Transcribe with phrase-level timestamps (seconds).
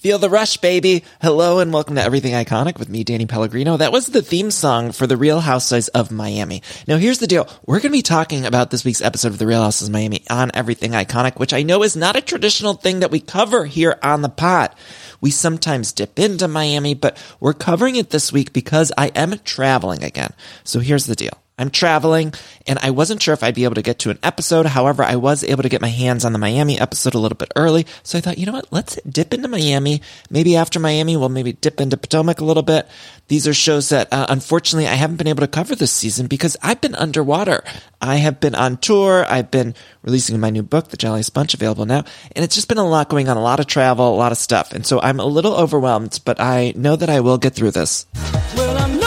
[0.00, 1.04] Feel the rush, baby.
[1.20, 3.76] Hello and welcome to Everything Iconic with me, Danny Pellegrino.
[3.76, 6.62] That was the theme song for The Real Housewives of Miami.
[6.88, 7.46] Now here's the deal.
[7.66, 10.24] We're going to be talking about this week's episode of The Real Housewives of Miami
[10.30, 13.98] on Everything Iconic, which I know is not a traditional thing that we cover here
[14.02, 14.74] on the pod.
[15.20, 20.02] We sometimes dip into Miami, but we're covering it this week because I am traveling
[20.02, 20.32] again.
[20.64, 21.34] So here's the deal.
[21.60, 22.32] I'm traveling
[22.66, 24.66] and I wasn't sure if I'd be able to get to an episode.
[24.66, 27.52] However, I was able to get my hands on the Miami episode a little bit
[27.54, 27.86] early.
[28.02, 28.72] So I thought, you know what?
[28.72, 30.02] Let's dip into Miami.
[30.30, 32.88] Maybe after Miami, we'll maybe dip into Potomac a little bit.
[33.28, 36.56] These are shows that, uh, unfortunately, I haven't been able to cover this season because
[36.62, 37.62] I've been underwater.
[38.00, 39.24] I have been on tour.
[39.28, 42.04] I've been releasing my new book, The Jolliest Bunch, available now.
[42.34, 44.38] And it's just been a lot going on, a lot of travel, a lot of
[44.38, 44.72] stuff.
[44.72, 48.06] And so I'm a little overwhelmed, but I know that I will get through this.
[48.56, 48.99] Well,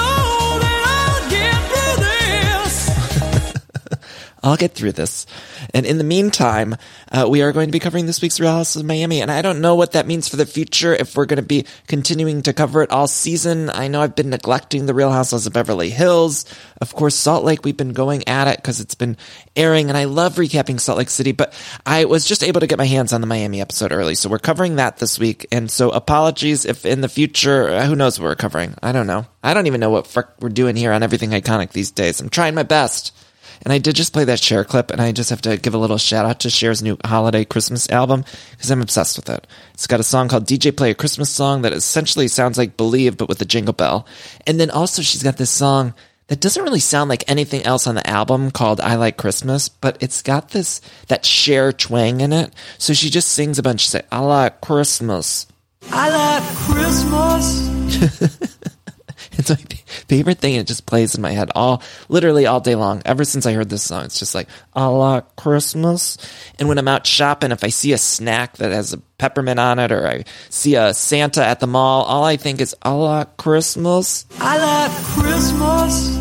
[4.44, 5.25] I'll get through this.
[5.73, 6.75] And in the meantime,
[7.11, 9.22] uh, we are going to be covering this week's Real House of Miami.
[9.22, 11.66] And I don't know what that means for the future, if we're going to be
[11.88, 13.69] continuing to cover it all season.
[13.69, 16.45] I know I've been neglecting the Real Housewives of Beverly Hills.
[16.81, 19.16] Of course, Salt Lake, we've been going at it because it's been
[19.55, 21.54] airing and I love recapping Salt Lake City, but
[21.86, 24.15] I was just able to get my hands on the Miami episode early.
[24.15, 25.48] So we're covering that this week.
[25.54, 28.75] And so apologies if in the future, uh, who knows what we're covering?
[28.83, 29.25] I don't know.
[29.42, 32.20] I don't even know what frick we're doing here on Everything Iconic these days.
[32.20, 33.14] I'm trying my best.
[33.63, 35.77] And I did just play that Cher clip, and I just have to give a
[35.77, 39.47] little shout out to Cher's new holiday Christmas album because I'm obsessed with it.
[39.73, 43.17] It's got a song called DJ Play a Christmas Song that essentially sounds like Believe,
[43.17, 44.05] but with a jingle bell.
[44.45, 45.93] And then also she's got this song
[46.27, 49.97] that doesn't really sound like anything else on the album called I Like Christmas, but
[50.01, 52.53] it's got this, that Cher twang in it.
[52.77, 53.81] So she just sings a bunch.
[53.81, 55.47] She's like, I like Christmas.
[55.91, 57.69] I like Christmas.
[59.38, 60.55] It's my favorite thing.
[60.55, 63.02] It just plays in my head all, literally all day long.
[63.04, 66.17] Ever since I heard this song, it's just like, a la Christmas.
[66.60, 69.80] And when I'm out shopping, if I see a snack that has a peppermint on
[69.80, 73.23] it or I see a Santa at the mall, all I think is, a la
[73.23, 74.26] Christmas.
[74.39, 76.20] A la Christmas.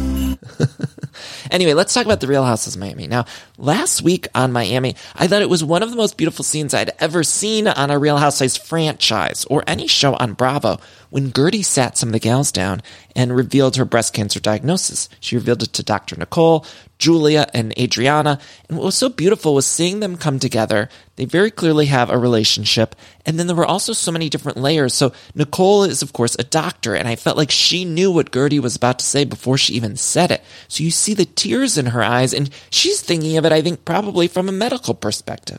[1.51, 3.07] Anyway, let's talk about the Real Houses of Miami.
[3.07, 3.27] Now,
[3.59, 6.93] last week on Miami, I thought it was one of the most beautiful scenes I'd
[6.99, 10.81] ever seen on a Real Housewives franchise or any show on Bravo
[11.13, 12.81] when Guerdy sat some of the gals down
[13.15, 15.11] and revealed her breast cancer diagnosis.
[15.21, 16.17] She revealed it to Dr.
[16.17, 16.65] Nicole,
[16.97, 18.39] Julia, and Adriana.
[18.67, 20.89] And what was so beautiful was seeing them come together.
[21.17, 22.97] They very clearly have a relationship.
[23.27, 24.95] And then there were also so many different layers.
[24.95, 28.59] So Nicole is, of course, a doctor, and I felt like she knew what Guerdy
[28.59, 30.43] was about to say before she even said it.
[30.69, 33.85] So you see the tears in her eyes, and she's thinking of it, I think,
[33.85, 35.59] probably from a medical perspective.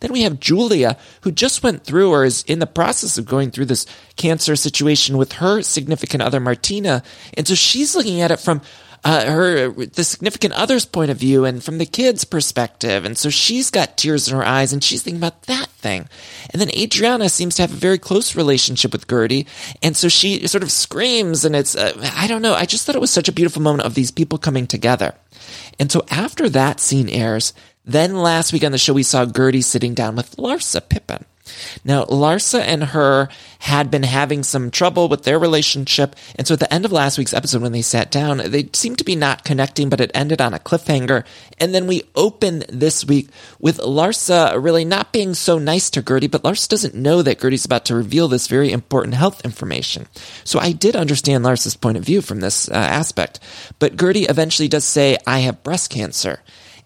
[0.00, 3.50] Then we have Julia, who just went through or is in the process of going
[3.50, 7.02] through this cancer situation with her significant other, Martina.
[7.34, 8.62] And so she's looking at it from
[9.02, 13.04] uh, her the significant other's point of view and from the kid's perspective.
[13.04, 16.08] And so she's got tears in her eyes and she's thinking about that thing.
[16.50, 19.46] And then Adriana seems to have a very close relationship with Guerdy.
[19.82, 22.54] And so she sort of screams and it's, uh, I don't know.
[22.54, 25.14] I just thought it was such a beautiful moment of these people coming together.
[25.78, 27.54] And so after that scene airs,
[27.92, 31.24] then last week on the show, we saw Guerdy sitting down with Larsa Pippen.
[31.84, 33.28] Now, Larsa and her
[33.58, 36.16] had been having some trouble with their relationship.
[36.36, 38.98] And so at the end of last week's episode, when they sat down, they seemed
[38.98, 41.24] to be not connecting, but it ended on a cliffhanger.
[41.58, 43.28] And then we open this week
[43.58, 47.64] with Larsa really not being so nice to Guerdy, but Larsa doesn't know that Guerdy's
[47.64, 50.06] about to reveal this very important health information.
[50.44, 53.40] So I did understand Larsa's point of view from this uh, aspect.
[53.78, 56.40] But Guerdy eventually does say, I have breast cancer.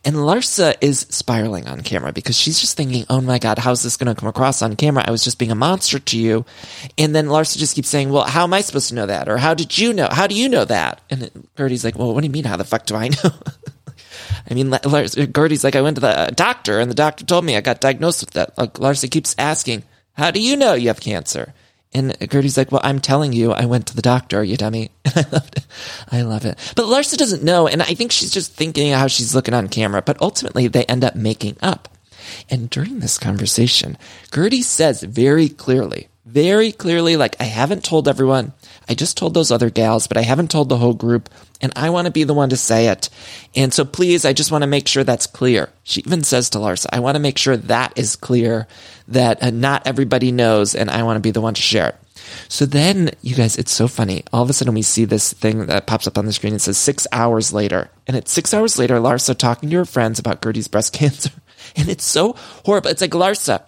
[0.05, 3.97] And Larsa is spiraling on camera because she's just thinking, oh my God, how's this
[3.97, 5.05] going to come across on camera?
[5.07, 6.45] I was just being a monster to you.
[6.99, 9.29] And then Larsa just keeps saying, well, how am I supposed to know that?
[9.29, 10.09] Or how did you know?
[10.11, 11.01] How do you know that?
[11.09, 12.45] And Guerdy's like, well, what do you mean?
[12.45, 13.31] How the fuck do I know?
[14.51, 17.45] I mean, Larsa, Guerdy's like, I went to the uh, doctor and the doctor told
[17.45, 18.57] me I got diagnosed with that.
[18.59, 21.55] Like Larsa keeps asking, how do you know you have cancer?
[21.95, 24.91] And Guerdy's like, well, I'm telling you, I went to the doctor, you dummy.
[25.15, 25.67] And I loved it.
[26.11, 26.73] I love it.
[26.75, 27.69] But Larsa doesn't know.
[27.69, 30.03] And I think she's just thinking how she's looking on camera.
[30.03, 31.89] But ultimately, they end up making up.
[32.51, 33.97] And during this conversation,
[34.31, 38.55] Guerdy says very clearly, very clearly, like, I haven't told everyone.
[38.89, 41.29] I just told those other gals, but I haven't told the whole group.
[41.61, 43.09] And I want to be the one to say it.
[43.55, 45.71] And so please, I just want to make sure that's clear.
[45.85, 48.67] She even says to Larsa, I want to make sure that is clear
[49.09, 51.97] that uh, not everybody knows and I want to be the one to share it.
[52.49, 54.25] So then, you guys, it's so funny.
[54.33, 56.55] All of a sudden, we see this thing that pops up on the screen.
[56.55, 57.91] It says six hours later.
[58.07, 61.31] And it's six hours later, Larsa talking to her friends about Guerdy's breast cancer.
[61.77, 62.35] And it's so
[62.65, 62.91] horrible.
[62.91, 63.63] It's like, Larsa,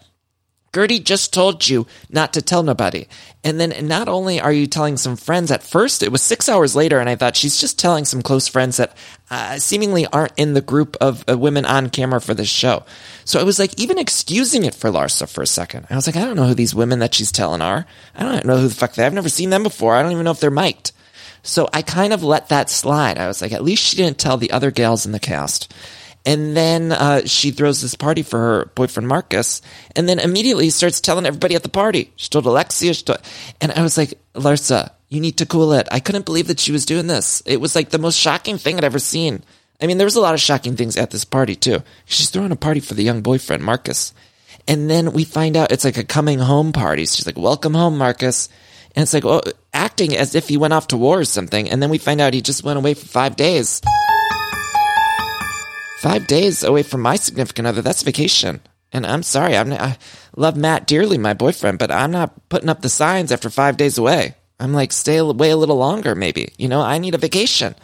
[0.76, 3.06] Guerdy just told you not to tell nobody.
[3.42, 6.76] And then not only are you telling some friends at first, it was six hours
[6.76, 8.94] later, and I thought she's just telling some close friends that
[9.30, 12.84] uh, seemingly aren't in the group of uh, women on camera for this show.
[13.24, 15.86] So I was like, even excusing it for Larsa for a second.
[15.88, 17.86] I was like, I don't know who these women that she's telling are.
[18.14, 19.06] I don't know who the fuck they are.
[19.06, 19.94] I've never seen them before.
[19.94, 20.92] I don't even know if they're mic'd.
[21.42, 23.16] So I kind of let that slide.
[23.16, 25.72] I was like, at least she didn't tell the other gals in the cast.
[26.26, 29.62] And then uh, she throws this party for her boyfriend Marcus,
[29.94, 32.12] and then immediately starts telling everybody at the party.
[32.16, 33.20] She told Alexia, she told,
[33.60, 35.86] and I was like, Larsa, you need to cool it.
[35.92, 37.44] I couldn't believe that she was doing this.
[37.46, 39.44] It was like the most shocking thing I'd ever seen.
[39.80, 41.84] I mean, there was a lot of shocking things at this party too.
[42.06, 44.12] She's throwing a party for the young boyfriend Marcus,
[44.66, 47.02] and then we find out it's like a coming home party.
[47.02, 48.48] She's like, "Welcome home, Marcus,"
[48.96, 51.70] and it's like well, acting as if he went off to war or something.
[51.70, 53.80] And then we find out he just went away for five days
[56.06, 57.82] five days away from my significant other.
[57.82, 58.60] That's vacation.
[58.92, 59.98] And I'm sorry, I'm, I
[60.36, 63.98] love Matt dearly, my boyfriend, but I'm not putting up the signs after five days
[63.98, 64.36] away.
[64.60, 66.52] I'm like, stay away a little longer, maybe.
[66.58, 67.74] You know, I need a vacation.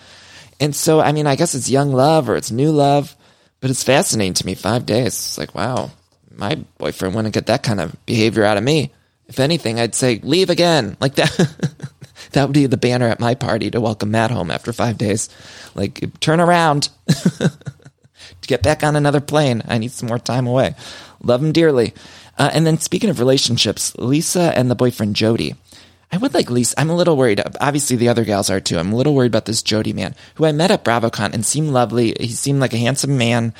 [0.61, 3.17] And so, I mean, I guess it's young love or it's new love,
[3.59, 4.55] but it's fascinating to me.
[4.55, 5.09] Five days.
[5.09, 5.91] It's like, wow,
[6.31, 8.93] my boyfriend wouldn't get that kind of behavior out of me.
[9.27, 10.97] If anything, I'd say, leave again.
[11.01, 11.37] Like that.
[12.33, 15.29] that would be the banner at my party to welcome Matt home after five days.
[15.75, 16.89] Like, turn around.
[18.43, 19.63] to get back on another plane.
[19.67, 20.75] I need some more time away.
[21.23, 21.95] Love him dearly.
[22.39, 25.55] Uh, and then speaking of relationships, Lisa and the boyfriend Jody.
[26.11, 26.79] I would like Lisa.
[26.79, 27.43] I'm a little worried.
[27.59, 28.79] Obviously, the other gals are too.
[28.79, 31.71] I'm a little worried about this Jody man who I met at BravoCon and seemed
[31.71, 32.15] lovely.
[32.21, 33.55] He seemed like a handsome man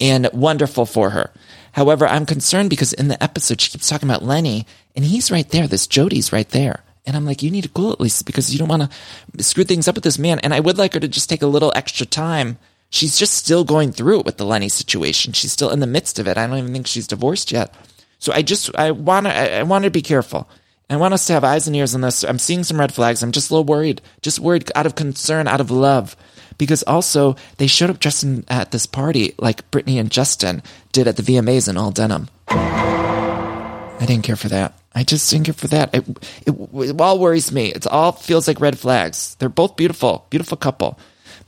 [0.00, 1.30] and wonderful for her.
[1.72, 5.48] However, I'm concerned because in the episode she keeps talking about Lenny and he's right
[5.50, 5.66] there.
[5.66, 6.82] This Jody's right there.
[7.06, 8.90] And I'm like, you need to cool at least because you don't want
[9.36, 10.38] to screw things up with this man.
[10.40, 12.58] And I would like her to just take a little extra time
[12.90, 15.32] she's just still going through it with the Lenny situation.
[15.32, 16.38] She's still in the midst of it.
[16.38, 17.74] I don't even think she's divorced yet.
[18.18, 20.48] So I just I want to I want to be careful.
[20.90, 22.24] I want us to have eyes and ears on this.
[22.24, 23.22] I'm seeing some red flags.
[23.22, 26.16] I'm just a little worried, just worried out of concern, out of love,
[26.56, 30.62] because also they showed up in, at this party like Britney and Justin
[30.92, 32.28] did at the VMAs in all denim.
[32.48, 34.78] I didn't care for that.
[34.94, 35.94] I just didn't care for that.
[35.94, 36.08] It,
[36.46, 37.66] it, it all worries me.
[37.66, 39.34] It all feels like red flags.
[39.36, 40.98] They're both beautiful, beautiful couple,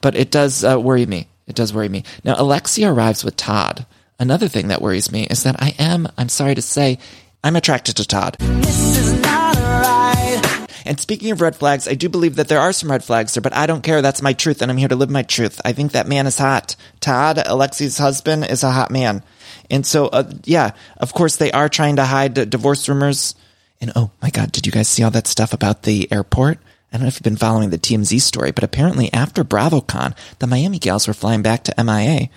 [0.01, 1.29] but it does uh, worry me.
[1.47, 2.05] It does worry me.
[2.25, 3.87] Now, Alexia arrives with Todd.
[4.19, 6.99] Another thing that worries me is that I am, I'm sorry to say,
[7.43, 8.37] I'm attracted to Todd.
[10.87, 13.43] And speaking of red flags, I do believe that there are some red flags there,
[13.43, 14.03] but I don't care.
[14.03, 15.61] That's my truth, and I'm here to live my truth.
[15.65, 16.75] I think that man is hot.
[17.01, 19.23] Todd, Alexi's husband, is a hot man.
[19.71, 23.35] And so, uh, yeah, of course, they are trying to hide divorce rumors.
[23.81, 26.59] And oh my God, did you guys see all that stuff about the airport?
[26.93, 30.49] I don't know if you've been following the TMZ story, but apparently after BravoCon, the
[30.49, 32.29] Miami gals were flying back to MIA.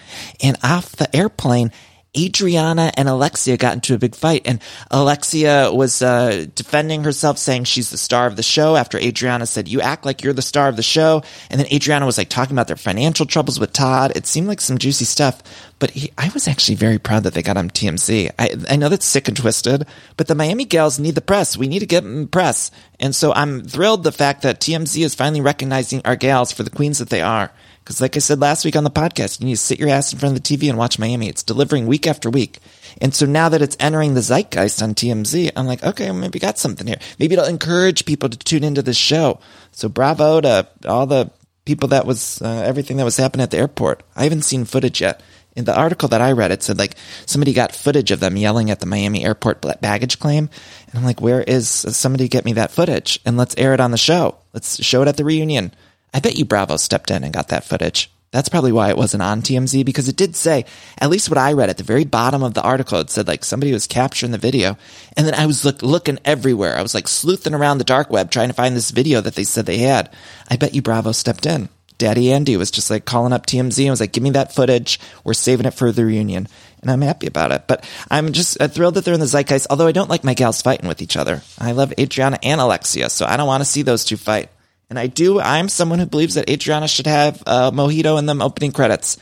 [0.43, 1.71] And off the airplane,
[2.15, 7.63] Adriana and Alexia got into a big fight, and Alexia was uh, defending herself, saying
[7.63, 8.75] she's the star of the show.
[8.75, 12.05] After Adriana said, "You act like you're the star of the show," and then Adriana
[12.05, 14.11] was like talking about their financial troubles with Todd.
[14.15, 15.41] It seemed like some juicy stuff,
[15.79, 18.29] but he, I was actually very proud that they got on TMZ.
[18.37, 21.57] I, I know that's sick and twisted, but the Miami gals need the press.
[21.57, 25.41] We need to get press, and so I'm thrilled the fact that TMZ is finally
[25.41, 27.51] recognizing our gals for the queens that they are.
[27.83, 30.13] Because, like I said last week on the podcast, you need to sit your ass
[30.13, 31.27] in front of the TV and watch Miami.
[31.27, 32.59] It's delivering week after week.
[33.01, 36.57] And so now that it's entering the zeitgeist on TMZ, I'm like, okay, maybe got
[36.57, 36.99] something here.
[37.19, 39.39] Maybe it'll encourage people to tune into this show.
[39.71, 41.29] So bravo to all the
[41.65, 44.03] people that was, uh, everything that was happening at the airport.
[44.15, 45.21] I haven't seen footage yet.
[45.55, 46.95] In the article that I read, it said like
[47.27, 50.49] somebody got footage of them yelling at the Miami airport baggage claim.
[50.87, 53.91] And I'm like, where is somebody get me that footage and let's air it on
[53.91, 54.37] the show.
[54.53, 55.73] Let's show it at the reunion.
[56.13, 58.11] I bet you Bravo stepped in and got that footage.
[58.33, 60.65] That's probably why it wasn't on TMZ because it did say,
[60.97, 63.45] at least what I read at the very bottom of the article, it said like
[63.45, 64.75] somebody was capturing the video.
[65.15, 66.75] And then I was look, looking everywhere.
[66.75, 69.43] I was like sleuthing around the dark web trying to find this video that they
[69.43, 70.11] said they had.
[70.49, 71.69] I bet you Bravo stepped in.
[71.99, 74.99] Daddy Andy was just like calling up TMZ and was like, give me that footage.
[75.23, 76.47] We're saving it for the reunion.
[76.81, 77.65] and I'm happy about it.
[77.67, 79.67] But I'm just uh, thrilled that they're in the zeitgeist.
[79.69, 81.43] Although I don't like my gals fighting with each other.
[81.59, 84.49] I love Adriana and Alexia, so I don't want to see those two fight.
[84.93, 85.39] And I do.
[85.39, 89.17] I'm someone who believes that Adriana should have uh, mojito in them opening credits.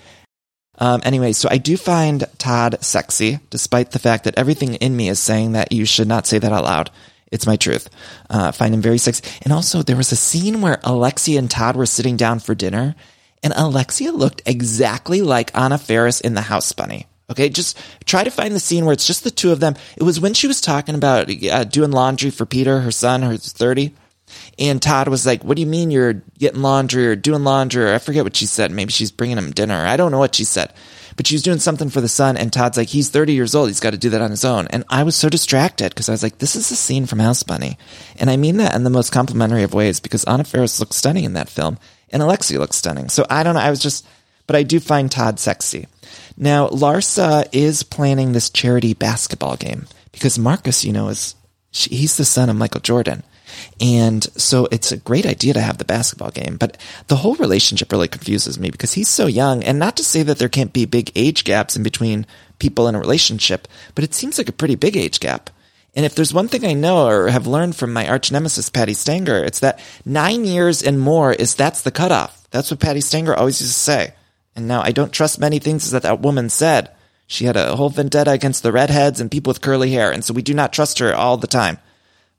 [0.77, 5.07] Um, anyway, so I do find Todd sexy, despite the fact that everything in me
[5.07, 6.91] is saying that you should not say that out loud.
[7.31, 7.89] It's my truth.
[8.29, 9.23] Uh, find him very sexy.
[9.43, 12.93] And also, there was a scene where Alexia and Todd were sitting down for dinner,
[13.41, 17.07] and Alexia looked exactly like Anna Faris in The House Bunny.
[17.29, 19.75] Okay, just try to find the scene where it's just the two of them.
[19.95, 23.53] It was when she was talking about uh, doing laundry for Peter, her son, who's
[23.53, 23.93] 30.
[24.59, 27.85] And Todd was like, What do you mean you're getting laundry or doing laundry?
[27.85, 28.71] Or I forget what she said.
[28.71, 29.85] Maybe she's bringing him dinner.
[29.85, 30.73] I don't know what she said.
[31.17, 32.37] But she was doing something for the son.
[32.37, 33.69] And Todd's like, He's 30 years old.
[33.69, 34.67] He's got to do that on his own.
[34.67, 37.43] And I was so distracted because I was like, This is a scene from House
[37.43, 37.77] Bunny.
[38.17, 41.23] And I mean that in the most complimentary of ways because Anna Faris looks stunning
[41.23, 41.77] in that film.
[42.09, 43.09] And Alexi looks stunning.
[43.09, 43.61] So I don't know.
[43.61, 44.05] I was just,
[44.47, 45.87] but I do find Todd sexy.
[46.37, 51.35] Now, Larsa is planning this charity basketball game because Marcus, you know, is
[51.71, 53.23] he's the son of Michael Jordan.
[53.79, 56.77] And so it's a great idea to have the basketball game, but
[57.07, 59.63] the whole relationship really confuses me because he's so young.
[59.63, 62.25] And not to say that there can't be big age gaps in between
[62.59, 65.49] people in a relationship, but it seems like a pretty big age gap.
[65.93, 68.93] And if there's one thing I know or have learned from my arch nemesis, Patti
[68.93, 72.47] Stanger, it's that nine years and more is that's the cutoff.
[72.51, 74.13] That's what Patti Stanger always used to say.
[74.55, 76.91] And now I don't trust many things that that woman said.
[77.27, 80.11] She had a whole vendetta against the redheads and people with curly hair.
[80.11, 81.77] And so we do not trust her all the time.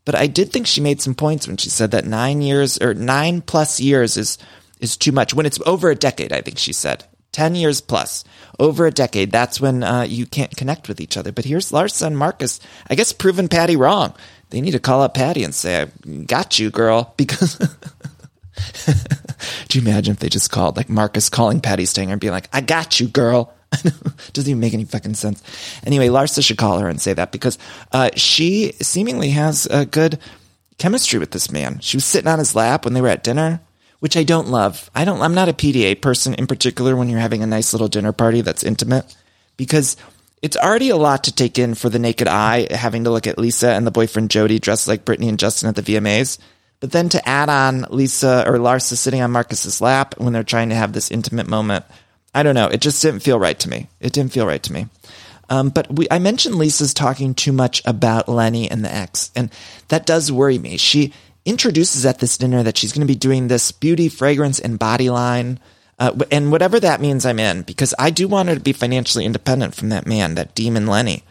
[0.05, 2.95] But I did think she made some points when she said that nine years or
[2.95, 4.37] nine plus years is,
[4.81, 5.33] is too much.
[5.33, 7.05] When it's over a decade, I think she said.
[7.33, 8.25] 10 years plus.
[8.59, 11.33] Over a decade, that's when uh, you can't connect with each other.
[11.33, 14.15] But here's Larsa and Marcus, I guess, proving Patti wrong.
[14.51, 15.87] They need to call up Patti and say, I
[16.25, 17.15] got you, girl.
[17.17, 17.57] Because.
[19.69, 22.49] Do you imagine if they just called, like Marcus calling Patti Stanger and being like,
[22.53, 23.55] I got you, girl?
[24.33, 25.43] Doesn't even make any fucking sense.
[25.85, 27.59] Anyway, Larsa should call her and say that because
[27.93, 30.19] uh, she seemingly has a good
[30.79, 31.81] chemistry with this man.
[31.81, 33.61] She was sitting on his lap when they were at dinner,
[34.01, 34.91] which I don't love.
[34.95, 35.21] I don't.
[35.21, 38.41] I'm not a PDA person in particular when you're having a nice little dinner party
[38.41, 39.15] that's intimate
[39.57, 39.97] because
[40.43, 43.39] it's already a lot to take in for the naked eye having to look at
[43.39, 46.39] Lisa and the boyfriend Jody dressed like Britney and Justin at the VMAs.
[46.81, 50.71] But then to add on Lisa or Larsa sitting on Marcus's lap when they're trying
[50.71, 51.85] to have this intimate moment
[52.35, 52.69] I don't know.
[52.69, 53.89] It just didn't feel right to me.
[54.01, 54.87] It didn't feel right to me.
[55.49, 59.53] Um, but we, I mentioned Lisa's talking too much about Lenny and the ex, and
[59.89, 60.79] that does worry me.
[60.79, 61.13] She
[61.45, 65.11] introduces at this dinner that she's going to be doing this beauty, fragrance, and body
[65.11, 65.59] line.
[65.99, 69.27] Uh, and whatever that means, I'm in because I do want her to be financially
[69.27, 71.23] independent from that man, that demon Lenny.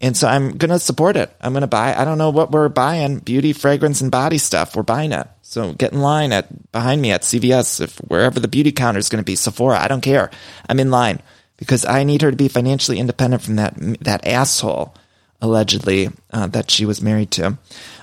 [0.00, 1.34] And so I'm going to support it.
[1.40, 4.76] I'm going to buy, I don't know what we're buying beauty, fragrance, and body stuff.
[4.76, 5.26] We're buying it.
[5.40, 9.08] So get in line at behind me at CVS, if wherever the beauty counter is
[9.08, 9.78] going to be, Sephora.
[9.78, 10.30] I don't care.
[10.68, 11.22] I'm in line
[11.56, 14.94] because I need her to be financially independent from that that asshole
[15.40, 17.58] allegedly uh, that she was married to.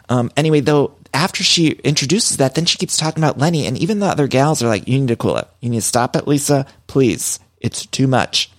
[0.09, 3.99] Um, anyway, though, after she introduces that, then she keeps talking about Lenny, and even
[3.99, 5.47] the other gals are like, "You need to cool it.
[5.59, 6.65] You need to stop it, Lisa.
[6.87, 8.49] Please, it's too much."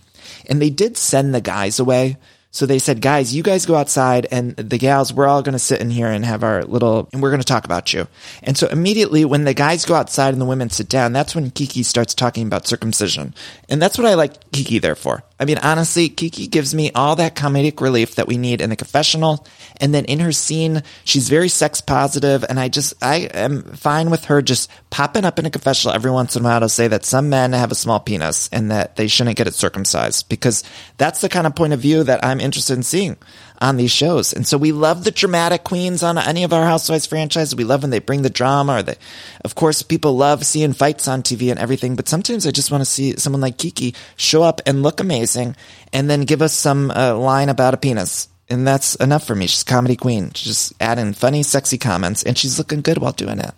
[0.46, 2.18] And they did send the guys away
[2.54, 5.58] so they said, guys, you guys go outside and the gals, we're all going to
[5.58, 8.06] sit in here and have our little, and we're going to talk about you.
[8.44, 11.50] And so immediately when the guys go outside and the women sit down, that's when
[11.50, 13.34] Kiki starts talking about circumcision.
[13.68, 15.24] And that's what I like Kiki there for.
[15.38, 18.76] I mean, honestly, Kiki gives me all that comedic relief that we need in the
[18.76, 19.46] confessional.
[19.80, 24.10] And then in her scene, she's very sex positive, And I just, I am fine
[24.10, 26.86] with her just popping up in a confessional every once in a while to say
[26.86, 30.62] that some men have a small penis and that they shouldn't get it circumcised because
[30.98, 33.16] that's the kind of point of view that I'm interested in seeing
[33.64, 34.34] on these shows.
[34.34, 37.56] And so we love the dramatic queens on any of our Housewives franchises.
[37.56, 38.96] We love when they bring the drama or they,
[39.42, 41.96] of course, people love seeing fights on TV and everything.
[41.96, 45.56] But sometimes I just want to see someone like Kiki show up and look amazing
[45.94, 48.28] and then give us some uh, line about a penis.
[48.50, 49.46] And that's enough for me.
[49.46, 50.32] She's comedy queen.
[50.34, 53.52] She's just adding funny, sexy comments and she's looking good while doing it.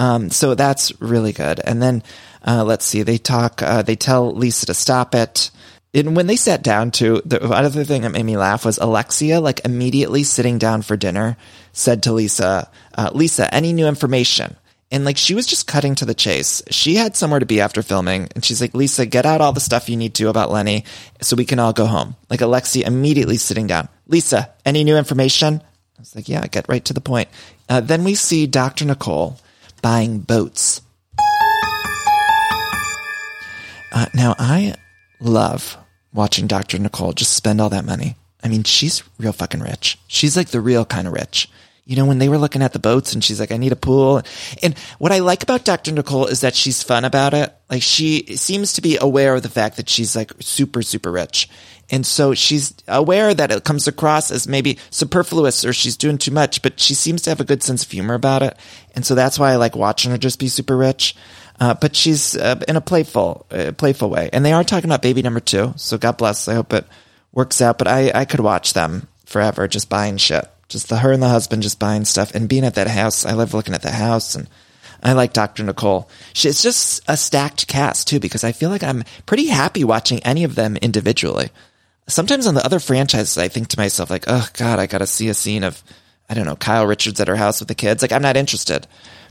[0.00, 1.60] Um, so that's really good.
[1.64, 2.02] And then,
[2.44, 5.52] uh, let's see, they talk, uh, they tell Lisa to stop it
[6.06, 9.40] and when they sat down to the other thing that made me laugh was Alexia,
[9.40, 11.36] like immediately sitting down for dinner,
[11.72, 14.56] said to Lisa, uh, Lisa, any new information?
[14.90, 16.62] And like she was just cutting to the chase.
[16.70, 19.60] She had somewhere to be after filming, and she's like, Lisa, get out all the
[19.60, 20.84] stuff you need to about Lenny
[21.20, 22.16] so we can all go home.
[22.30, 23.88] Like Alexia immediately sitting down.
[24.06, 25.62] Lisa, any new information?
[25.98, 27.28] I was like, yeah, get right to the point.
[27.68, 28.84] Uh, then we see Dr.
[28.84, 29.36] Nicole
[29.82, 30.80] buying boats.
[33.92, 34.74] Uh, now I
[35.20, 35.76] love
[36.18, 36.80] watching Dr.
[36.80, 38.16] Nicole just spend all that money.
[38.42, 39.96] I mean, she's real fucking rich.
[40.08, 41.48] She's like the real kind of rich.
[41.84, 43.76] You know, when they were looking at the boats and she's like, I need a
[43.76, 44.20] pool.
[44.62, 45.92] And what I like about Dr.
[45.92, 47.54] Nicole is that she's fun about it.
[47.70, 51.48] Like she seems to be aware of the fact that she's like super, super rich.
[51.88, 56.32] And so she's aware that it comes across as maybe superfluous or she's doing too
[56.32, 58.56] much, but she seems to have a good sense of humor about it.
[58.94, 61.14] And so that's why I like watching her just be super rich.
[61.60, 64.30] Uh, but she's uh, in a playful, uh, playful way.
[64.32, 65.74] And they are talking about baby number two.
[65.76, 66.46] So God bless.
[66.48, 66.86] I hope it
[67.32, 67.78] works out.
[67.78, 70.48] But I, I could watch them forever just buying shit.
[70.68, 73.24] Just the her and the husband just buying stuff and being at that house.
[73.24, 74.48] I love looking at the house and
[75.02, 75.62] I like Dr.
[75.62, 76.08] Nicole.
[76.32, 80.20] She, it's just a stacked cast too, because I feel like I'm pretty happy watching
[80.20, 81.50] any of them individually.
[82.06, 85.06] Sometimes on the other franchises, I think to myself, like, oh God, I got to
[85.06, 85.82] see a scene of,
[86.28, 88.02] I don't know, Kyle Richards at her house with the kids.
[88.02, 88.86] Like, I'm not interested.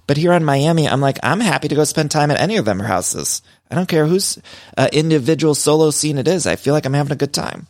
[0.07, 2.65] But here on Miami, I'm like, I'm happy to go spend time at any of
[2.65, 3.41] them houses.
[3.69, 4.39] I don't care whose
[4.77, 6.47] uh, individual solo scene it is.
[6.47, 7.67] I feel like I'm having a good time.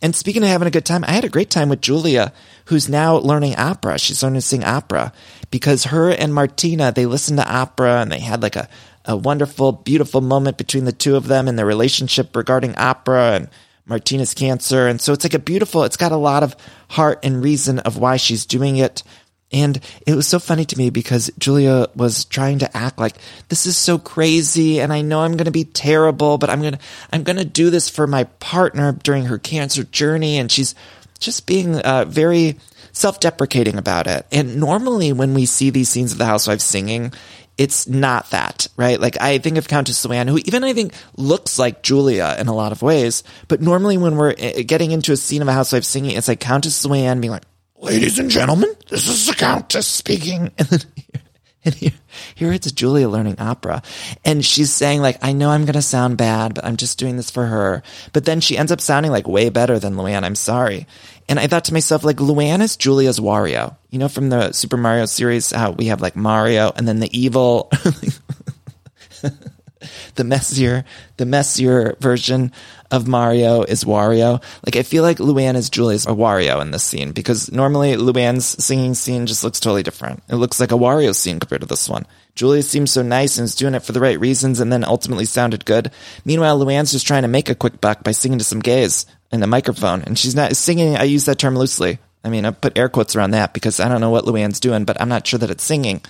[0.00, 2.32] And speaking of having a good time, I had a great time with Julia,
[2.66, 3.98] who's now learning opera.
[3.98, 5.12] She's learning to sing opera
[5.50, 8.68] because her and Martina, they listened to opera and they had like a,
[9.06, 13.48] a wonderful, beautiful moment between the two of them and their relationship regarding opera and
[13.86, 14.86] Martina's cancer.
[14.86, 16.54] And so it's like a beautiful, it's got a lot of
[16.90, 19.02] heart and reason of why she's doing it.
[19.50, 23.16] And it was so funny to me because Julia was trying to act like
[23.48, 26.74] this is so crazy and I know I'm going to be terrible, but I'm going
[26.74, 26.80] to,
[27.12, 30.36] I'm going to do this for my partner during her cancer journey.
[30.36, 30.74] And she's
[31.18, 32.58] just being uh, very
[32.92, 34.26] self-deprecating about it.
[34.30, 37.14] And normally when we see these scenes of the housewives singing,
[37.56, 39.00] it's not that, right?
[39.00, 42.54] Like I think of Countess Luann, who even I think looks like Julia in a
[42.54, 43.24] lot of ways.
[43.48, 46.38] But normally when we're uh, getting into a scene of a housewife singing, it's like
[46.38, 47.44] Countess Luann being like,
[47.78, 50.52] ladies and gentlemen, this is the Countess speaking.
[50.58, 50.80] And then
[51.64, 51.92] and here,
[52.36, 53.82] here it's Julia learning opera.
[54.24, 57.16] And she's saying like, I know I'm going to sound bad, but I'm just doing
[57.16, 57.82] this for her.
[58.12, 60.24] But then she ends up sounding like way better than Luann.
[60.24, 60.86] I'm sorry.
[61.28, 63.76] And I thought to myself, like, Luann is Julia's Wario.
[63.90, 67.18] You know, from the Super Mario series, how we have like Mario and then the
[67.18, 67.70] evil,
[70.14, 70.84] the messier,
[71.16, 72.52] the messier version
[72.90, 74.42] of Mario is Wario.
[74.64, 78.62] Like, I feel like Luann is Julia's a Wario in this scene because normally Luann's
[78.64, 80.22] singing scene just looks totally different.
[80.28, 82.06] It looks like a Wario scene compared to this one.
[82.34, 85.24] Julia seems so nice and is doing it for the right reasons and then ultimately
[85.24, 85.90] sounded good.
[86.24, 89.42] Meanwhile, Luann's just trying to make a quick buck by singing to some gays in
[89.42, 90.02] a microphone.
[90.02, 90.96] And she's not singing.
[90.96, 91.98] I use that term loosely.
[92.24, 94.84] I mean, I put air quotes around that because I don't know what Luann's doing,
[94.84, 96.00] but I'm not sure that it's singing.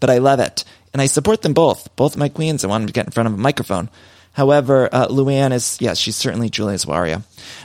[0.00, 0.64] But I love it.
[0.92, 1.94] And I support them both.
[1.96, 2.64] Both my queens.
[2.64, 3.90] I want them to get in front of a microphone.
[4.32, 7.24] However, uh, Luann is, yes, she's certainly Julia's Wario.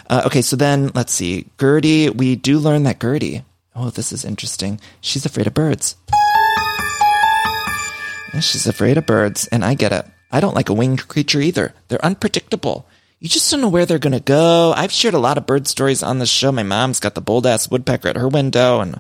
[0.10, 1.46] Uh, okay, so then let's see.
[1.58, 3.44] Guerdy, we do learn that Guerdy,
[3.76, 4.80] oh, this is interesting.
[5.00, 5.96] She's afraid of birds.
[8.34, 10.06] Yeah, she's afraid of birds, and I get it.
[10.32, 11.76] I don't like a winged creature either.
[11.90, 12.88] They're unpredictable.
[13.24, 14.74] You just don't know where they're going to go.
[14.76, 16.52] I've shared a lot of bird stories on the show.
[16.52, 19.00] My mom's got the bold ass woodpecker at her window, and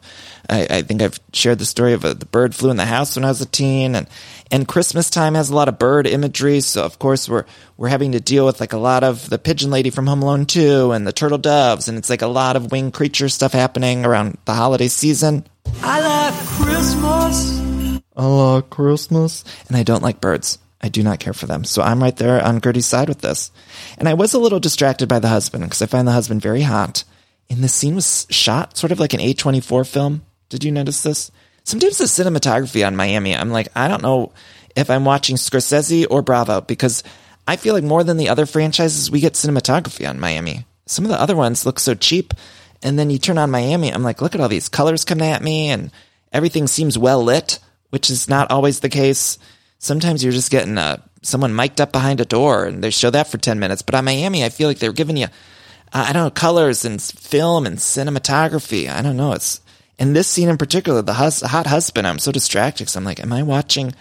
[0.49, 3.17] I, I think I've shared the story of a, the bird flew in the house
[3.17, 4.07] when I was a teen, and
[4.49, 6.62] and Christmas time has a lot of bird imagery.
[6.62, 7.43] So of course we're
[7.75, 10.45] we're having to deal with like a lot of the pigeon lady from Home Alone
[10.45, 14.05] 2 and the turtle doves, and it's like a lot of winged creature stuff happening
[14.05, 15.45] around the holiday season.
[15.81, 17.99] I like Christmas.
[18.15, 20.59] I like Christmas, and I don't like birds.
[20.84, 21.63] I do not care for them.
[21.63, 23.52] So I'm right there on Guerdy's side with this.
[23.98, 26.62] And I was a little distracted by the husband because I find the husband very
[26.62, 27.06] hot.
[27.50, 30.26] And the scene was shot sort of like an A24 film.
[30.50, 31.32] Did you notice this?
[31.63, 34.34] Sometimes the cinematography on Miami, I'm like, I don't know
[34.76, 37.02] if I'm watching Scorsese or Bravo because
[37.48, 40.65] I feel like more than the other franchises, we get cinematography on Miami.
[40.86, 42.34] Some of the other ones look so cheap.
[42.82, 45.41] And then you turn on Miami, I'm like, look at all these colors coming at
[45.41, 45.91] me and
[46.34, 47.60] everything seems well lit,
[47.91, 49.38] which is not always the case
[49.84, 53.28] sometimes you're just getting uh, someone mic'd up behind a door and they show that
[53.28, 53.82] for 10 minutes.
[53.82, 57.02] But on Miami, I feel like they're giving you, uh, I don't know, colors and
[57.02, 58.89] film and cinematography.
[58.89, 59.34] I don't know.
[59.34, 59.60] It's,
[60.00, 63.19] in this scene in particular, the hus- hot husband, I'm so distracted because I'm like,
[63.19, 63.93] am I watching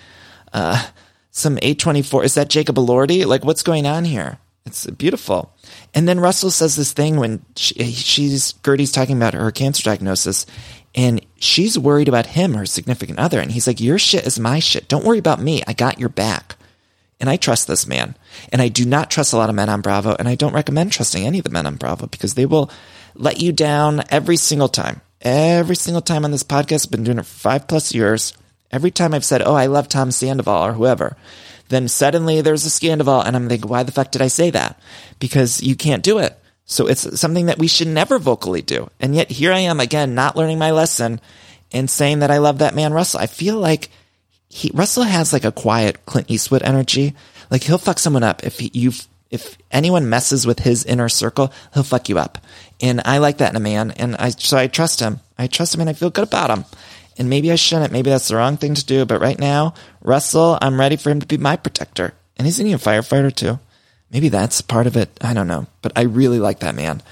[0.52, 0.88] uh,
[1.32, 2.24] some A24?
[2.24, 3.26] Is that Jacob Elordi?
[3.26, 4.38] Like, what's going on here?
[4.64, 5.52] It's beautiful.
[5.92, 10.46] And then Russell says this thing when she, she's, Guerdy's talking about her cancer diagnosis
[10.94, 13.40] and she's worried about him, her significant other.
[13.40, 14.88] And he's like, Your shit is my shit.
[14.88, 15.62] Don't worry about me.
[15.66, 16.56] I got your back.
[17.18, 18.16] And I trust this man.
[18.52, 20.16] And I do not trust a lot of men on Bravo.
[20.18, 22.70] And I don't recommend trusting any of the men on Bravo because they will
[23.14, 25.00] let you down every single time.
[25.20, 28.34] Every single time on this podcast, I've been doing it for five plus years.
[28.72, 31.16] Every time I've said, Oh, I love Tom Sandoval or whoever,
[31.68, 33.24] then suddenly there's a Scandoval.
[33.24, 34.78] And I'm thinking, Why the fuck did I say that?
[35.20, 36.36] Because you can't do it.
[36.64, 38.88] So it's something that we should never vocally do.
[39.00, 41.20] And yet here I am again, not learning my lesson
[41.72, 43.20] and saying that I love that man, Russell.
[43.20, 43.90] I feel like
[44.48, 47.14] he, Russell has like a quiet Clint Eastwood energy.
[47.50, 48.92] Like he'll fuck someone up if you
[49.32, 52.36] if anyone messes with his inner circle, he'll fuck you up.
[52.82, 53.90] And I like that in a man.
[53.92, 55.20] And I, so I trust him.
[55.38, 56.66] I trust him and I feel good about him.
[57.16, 57.92] And maybe I shouldn't.
[57.92, 59.06] Maybe that's the wrong thing to do.
[59.06, 59.72] But right now,
[60.02, 62.12] Russell, I'm ready for him to be my protector.
[62.36, 63.58] And isn't he a firefighter too?
[64.12, 65.10] Maybe that's part of it.
[65.20, 65.66] I don't know.
[65.80, 67.02] But I really like that man.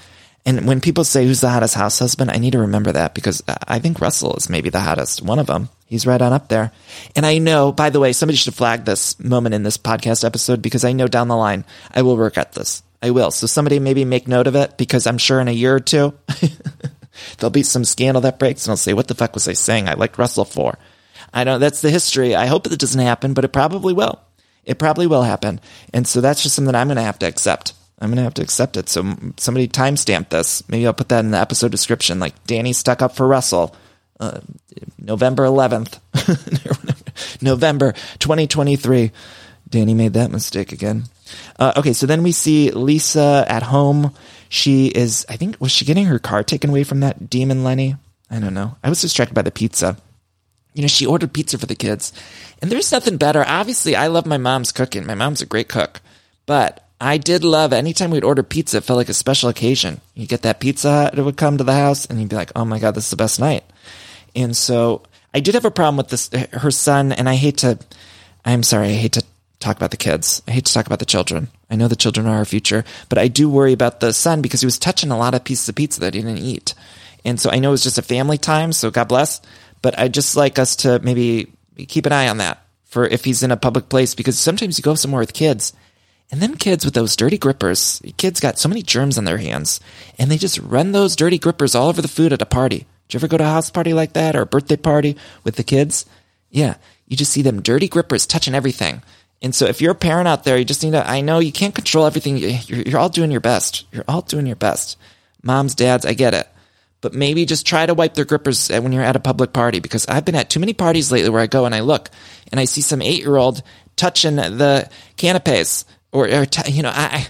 [0.45, 3.43] And when people say who's the hottest house husband, I need to remember that because
[3.47, 5.21] I think Russell is maybe the hottest.
[5.21, 5.69] One of them.
[5.85, 6.71] He's right on up there.
[7.15, 10.61] And I know, by the way, somebody should flag this moment in this podcast episode
[10.61, 12.81] because I know down the line I will regret this.
[13.03, 13.31] I will.
[13.31, 16.13] So somebody maybe make note of it because I'm sure in a year or two
[17.37, 19.89] there'll be some scandal that breaks and I'll say, what the fuck was I saying?
[19.89, 20.77] I liked Russell for.
[21.33, 22.35] I know that's the history.
[22.35, 24.19] I hope it doesn't happen, but it probably will.
[24.65, 25.59] It probably will happen.
[25.93, 27.73] And so that's just something I'm going to have to accept.
[27.99, 28.89] I'm going to have to accept it.
[28.89, 30.67] So somebody timestamp this.
[30.69, 32.19] Maybe I'll put that in the episode description.
[32.19, 33.75] Like Danny stuck up for Russell.
[34.19, 34.39] Uh,
[34.99, 35.99] November 11th,
[37.41, 39.11] November 2023.
[39.67, 41.05] Danny made that mistake again.
[41.57, 44.13] Uh, okay, so then we see Lisa at home.
[44.49, 47.95] She is, I think, was she getting her car taken away from that demon Lenny?
[48.29, 48.77] I don't know.
[48.83, 49.97] I was distracted by the pizza.
[50.73, 52.13] You know, she ordered pizza for the kids.
[52.61, 53.43] And there's nothing better.
[53.45, 55.05] Obviously, I love my mom's cooking.
[55.05, 56.01] My mom's a great cook.
[56.45, 60.01] But I did love anytime we'd order pizza, it felt like a special occasion.
[60.13, 62.63] You get that pizza, it would come to the house, and you'd be like, oh
[62.63, 63.63] my God, this is the best night.
[64.35, 65.01] And so
[65.33, 67.79] I did have a problem with this, her son, and I hate to,
[68.45, 69.23] I'm sorry, I hate to
[69.59, 70.43] talk about the kids.
[70.47, 71.47] I hate to talk about the children.
[71.71, 74.61] I know the children are our future, but I do worry about the son because
[74.61, 76.75] he was touching a lot of pieces of pizza that he didn't eat.
[77.25, 79.41] And so I know it was just a family time, so God bless,
[79.81, 81.51] but I'd just like us to maybe
[81.87, 84.83] keep an eye on that for if he's in a public place because sometimes you
[84.83, 85.73] go somewhere with kids
[86.31, 89.81] and them kids with those dirty grippers, kids got so many germs on their hands,
[90.17, 92.85] and they just run those dirty grippers all over the food at a party.
[93.07, 95.57] Did you ever go to a house party like that or a birthday party with
[95.57, 96.05] the kids?
[96.49, 96.75] Yeah,
[97.07, 99.03] you just see them dirty grippers touching everything.
[99.41, 101.51] And so if you're a parent out there, you just need to, I know you
[101.51, 102.37] can't control everything.
[102.37, 103.85] You're, you're all doing your best.
[103.91, 104.97] You're all doing your best.
[105.43, 106.47] Moms, dads, I get it.
[107.01, 110.05] But maybe just try to wipe their grippers when you're at a public party because
[110.07, 112.09] I've been at too many parties lately where I go and I look
[112.51, 113.63] and I see some eight year old
[113.95, 117.27] touching the canapes or, or t- you know, I,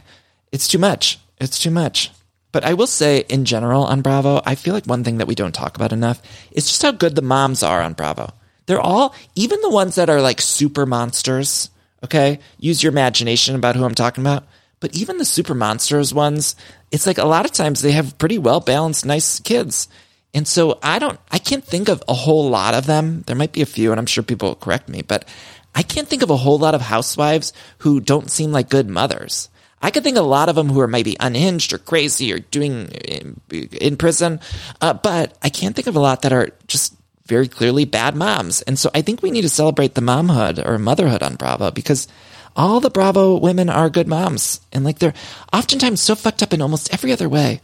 [0.51, 1.19] it's too much.
[1.39, 2.11] It's too much.
[2.51, 5.35] But I will say, in general, on Bravo, I feel like one thing that we
[5.35, 8.33] don't talk about enough is just how good the moms are on Bravo.
[8.65, 11.69] They're all, even the ones that are like super monsters.
[12.03, 14.45] Okay, use your imagination about who I'm talking about.
[14.81, 16.57] But even the super monsters ones,
[16.91, 19.87] it's like a lot of times they have pretty well balanced, nice kids.
[20.33, 23.23] And so I don't, I can't think of a whole lot of them.
[23.27, 25.25] There might be a few, and I'm sure people will correct me, but
[25.73, 29.49] I can't think of a whole lot of housewives who don't seem like good mothers.
[29.81, 32.87] I could think a lot of them who are maybe unhinged or crazy or doing
[32.89, 34.39] in, in prison,
[34.79, 38.61] uh, but I can't think of a lot that are just very clearly bad moms.
[38.63, 42.07] And so I think we need to celebrate the momhood or motherhood on Bravo because
[42.55, 44.61] all the Bravo women are good moms.
[44.71, 45.13] And like they're
[45.53, 47.61] oftentimes so fucked up in almost every other way.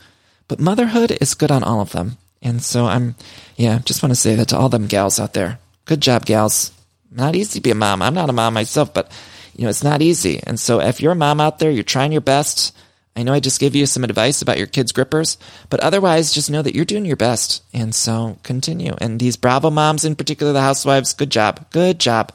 [0.48, 2.18] But motherhood is good on all of them.
[2.42, 3.16] And so I'm,
[3.56, 5.60] yeah, just want to say that to all them gals out there.
[5.86, 6.72] Good job, gals
[7.12, 8.02] not easy to be a mom.
[8.02, 9.12] I'm not a mom myself, but
[9.56, 10.40] you know, it's not easy.
[10.44, 12.76] And so if you're a mom out there, you're trying your best.
[13.18, 15.38] I know I just gave you some advice about your kids' grippers,
[15.70, 17.64] but otherwise just know that you're doing your best.
[17.74, 18.94] And so continue.
[19.00, 21.70] And these Bravo moms in particular, the housewives, good job.
[21.72, 22.32] Good job.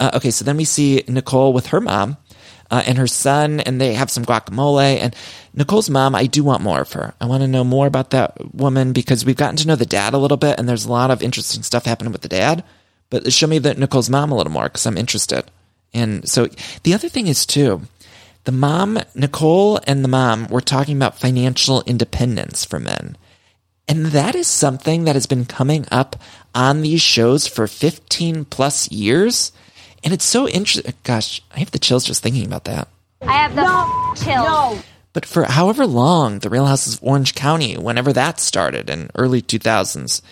[0.00, 0.30] Uh, okay.
[0.30, 2.16] So then we see Nicole with her mom.
[2.70, 4.96] Uh, and her son, and they have some guacamole.
[4.96, 5.14] And
[5.52, 7.12] Nicole's mom, I do want more of her.
[7.20, 10.14] I want to know more about that woman because we've gotten to know the dad
[10.14, 12.64] a little bit, and there's a lot of interesting stuff happening with the dad
[13.12, 15.44] but show me that Nicole's mom a little more because I'm interested.
[15.92, 16.48] And so
[16.82, 17.82] the other thing is too,
[18.44, 23.16] the mom, Nicole and the mom were talking about financial independence for men.
[23.88, 26.16] And that is something that has been coming up
[26.54, 29.52] on these shows for 15 plus years.
[30.02, 30.94] And it's so interesting.
[31.04, 32.88] Gosh, I have the chills just thinking about that.
[33.20, 34.46] I have the no, chills.
[34.46, 34.82] No.
[35.12, 39.42] But for however long, the Real Houses of Orange County, whenever that started in early
[39.42, 40.22] 2000s,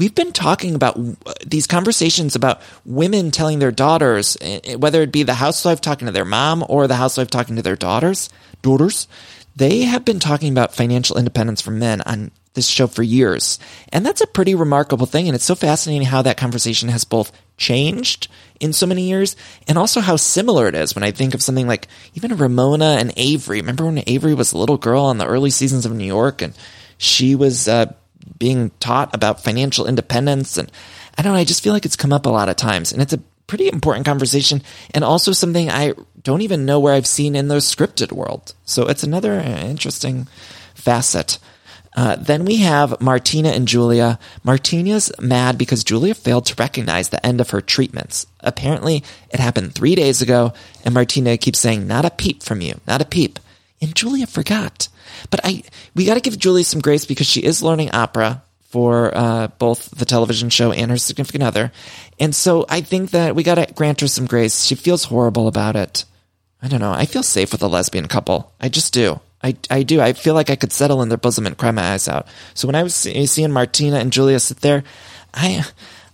[0.00, 0.98] we've been talking about
[1.46, 6.06] these conversations about women telling their daughters, eh, eh, whether it be the housewife talking
[6.06, 8.30] to their mom or the housewife talking to their daughters,
[8.62, 9.06] daughters,
[9.54, 13.58] they have been talking about financial independence for men on this show for years.
[13.92, 15.28] And that's a pretty remarkable thing.
[15.28, 19.36] And it's so fascinating how that conversation has both changed in so many years
[19.68, 23.12] and also how similar it is when I think of something like even Ramona and
[23.18, 23.60] Avery.
[23.60, 26.54] Remember when Avery was a little girl in the early seasons of New York and
[26.96, 27.92] she was uh,
[28.40, 30.58] being taught about financial independence.
[30.58, 30.72] And
[31.16, 32.92] I don't know, I just feel like it's come up a lot of times.
[32.92, 37.06] And it's a pretty important conversation and also something I don't even know where I've
[37.06, 38.54] seen in the scripted world.
[38.64, 40.26] So it's another interesting
[40.74, 41.38] facet.
[41.96, 44.18] Uh, then we have Martina and Julia.
[44.44, 48.26] Martina's mad because Julia failed to recognize the end of her treatments.
[48.40, 50.52] Apparently, it happened three days ago,
[50.84, 53.40] and Martina keeps saying, Not a peep from you, not a peep.
[53.82, 54.88] And Julia forgot.
[55.30, 55.62] But I,
[55.94, 59.90] we got to give Julie some grace because she is learning opera for uh, both
[59.90, 61.72] the television show and her significant other.
[62.18, 64.64] And so I think that we got to grant her some grace.
[64.64, 66.04] She feels horrible about it.
[66.62, 66.92] I don't know.
[66.92, 68.52] I feel safe with a lesbian couple.
[68.60, 69.20] I just do.
[69.42, 70.00] I, I do.
[70.00, 72.28] I feel like I could settle in their bosom and cry my eyes out.
[72.54, 74.84] So when I was seeing Martina and Julia sit there,
[75.32, 75.64] I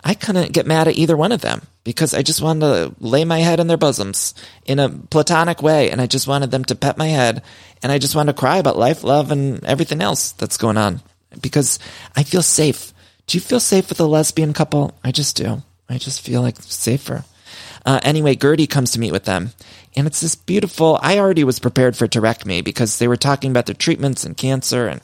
[0.04, 3.24] I couldn't get mad at either one of them because I just wanted to lay
[3.24, 6.76] my head in their bosoms in a platonic way, and I just wanted them to
[6.76, 7.42] pet my head,
[7.86, 11.00] and I just wanted to cry about life, love, and everything else that's going on
[11.40, 11.78] because
[12.16, 12.92] I feel safe.
[13.28, 14.92] Do you feel safe with a lesbian couple?
[15.04, 15.62] I just do.
[15.88, 17.24] I just feel like safer.
[17.84, 19.52] Uh, anyway, Guerdy comes to meet with them,
[19.94, 20.98] and it's this beautiful.
[21.00, 23.76] I already was prepared for it to wreck me because they were talking about their
[23.76, 25.00] treatments and cancer, and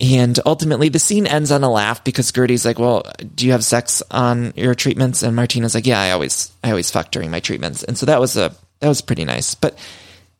[0.00, 3.02] and ultimately the scene ends on a laugh because Guerdy's like, "Well,
[3.34, 6.92] do you have sex on your treatments?" And Martina's like, "Yeah, I always I always
[6.92, 9.76] fuck during my treatments," and so that was a that was pretty nice, but.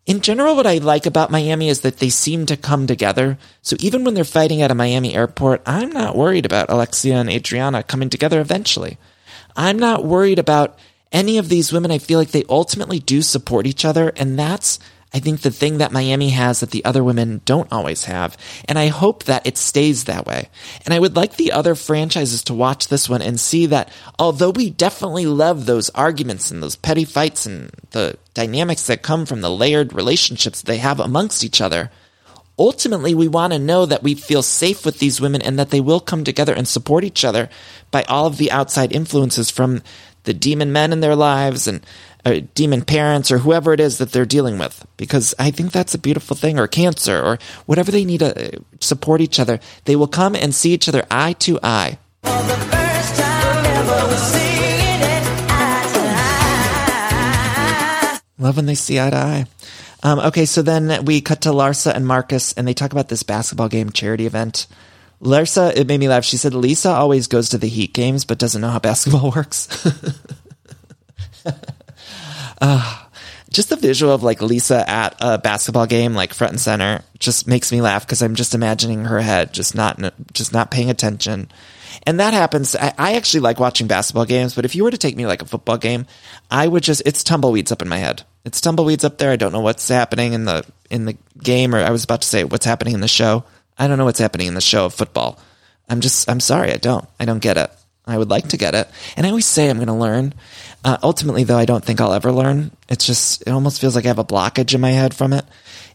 [0.04, 3.38] In general, what I like about Miami is that they seem to come together.
[3.62, 7.30] So even when they're fighting at a Miami airport, I'm not worried about Alexia and
[7.30, 8.98] Adriana coming together eventually.
[9.54, 10.76] I'm not worried about
[11.12, 11.92] any of these women.
[11.92, 14.12] I feel like they ultimately do support each other.
[14.16, 14.80] And that's,
[15.14, 18.36] I think, the thing that Miami has that the other women don't always have.
[18.66, 20.48] And I hope that it stays that way.
[20.84, 24.50] And I would like the other franchises to watch this one and see that although
[24.50, 29.42] we definitely love those arguments and those petty fights and the dynamics that come from
[29.42, 31.90] the layered relationships they have amongst each other,
[32.58, 35.80] ultimately we want to know that we feel safe with these women and that they
[35.80, 37.50] will come together and support each other
[37.90, 39.82] by all of the outside influences from
[40.24, 41.84] the demon men in their lives and
[42.24, 45.94] uh, demon parents or whoever it is that they're dealing with because i think that's
[45.94, 49.96] a beautiful thing or cancer or whatever they need to uh, support each other they
[49.96, 51.98] will come and see each other eye to eye
[58.42, 59.46] Love when they see eye to eye.
[60.02, 63.22] Um, okay, so then we cut to Larsa and Marcus, and they talk about this
[63.22, 64.66] basketball game charity event.
[65.22, 66.24] Larsa, it made me laugh.
[66.24, 69.68] She said Lisa always goes to the Heat games, but doesn't know how basketball works.
[72.62, 73.10] Ah,
[73.50, 77.46] just the visual of like Lisa at a basketball game, like front and center, just
[77.48, 80.00] makes me laugh because I'm just imagining her head, just not,
[80.32, 81.50] just not paying attention.
[82.06, 82.74] And that happens.
[82.74, 85.42] I, I actually like watching basketball games, but if you were to take me like
[85.42, 86.06] a football game,
[86.50, 88.22] I would just, it's tumbleweeds up in my head.
[88.44, 89.32] It's tumbleweeds up there.
[89.32, 92.28] I don't know what's happening in the, in the game, or I was about to
[92.28, 93.44] say what's happening in the show.
[93.76, 95.38] I don't know what's happening in the show of football.
[95.88, 96.72] I'm just, I'm sorry.
[96.72, 97.70] I don't, I don't get it.
[98.06, 98.88] I would like to get it.
[99.16, 100.34] And I always say I'm going to learn.
[100.84, 102.72] Uh, ultimately, though, I don't think I'll ever learn.
[102.88, 105.44] It's just, it almost feels like I have a blockage in my head from it.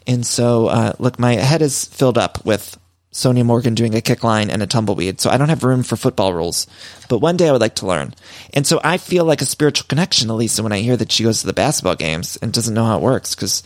[0.06, 2.78] And so, uh, look, my head is filled up with
[3.12, 5.19] Sonja Morgan doing a kick line and a tumbleweed.
[5.19, 6.67] So I don't have room for football rules.
[7.10, 8.13] But one day I would like to learn.
[8.54, 11.23] And so I feel like a spiritual connection to Lisa when I hear that she
[11.23, 13.63] goes to the basketball games and doesn't know how it works because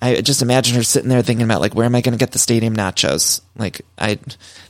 [0.00, 2.32] I just imagine her sitting there thinking about like, where am I going to get
[2.32, 3.40] the stadium nachos?
[3.56, 4.18] Like I,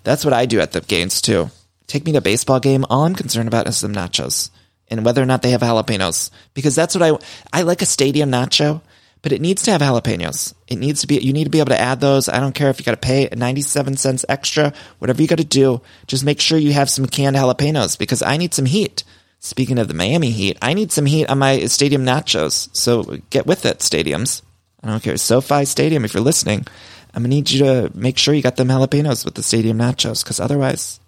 [0.05, 1.51] that's what I do at the games too.
[1.87, 2.87] Take me to a baseball game.
[2.89, 4.51] All I'm concerned about is some nachos
[4.91, 8.31] and whether or not they have jalapenos because that's what I, I like a stadium
[8.31, 8.83] nacho,
[9.23, 10.55] but it needs to have jalapenos.
[10.67, 12.29] It needs to be, you need to be able to add those.
[12.29, 15.45] I don't care if you got to pay 97 cents extra, whatever you got to
[15.45, 15.81] do.
[16.07, 19.05] Just make sure you have some canned jalapenos because I need some heat.
[19.43, 22.69] Speaking of the Miami Heat, I need some heat on my stadium nachos.
[22.77, 24.43] So get with it, stadiums.
[24.83, 25.17] I don't care.
[25.17, 26.67] SoFi Stadium, if you're listening,
[27.15, 29.79] I'm going to need you to make sure you got them jalapenos with the stadium
[29.79, 31.01] nachos because otherwise,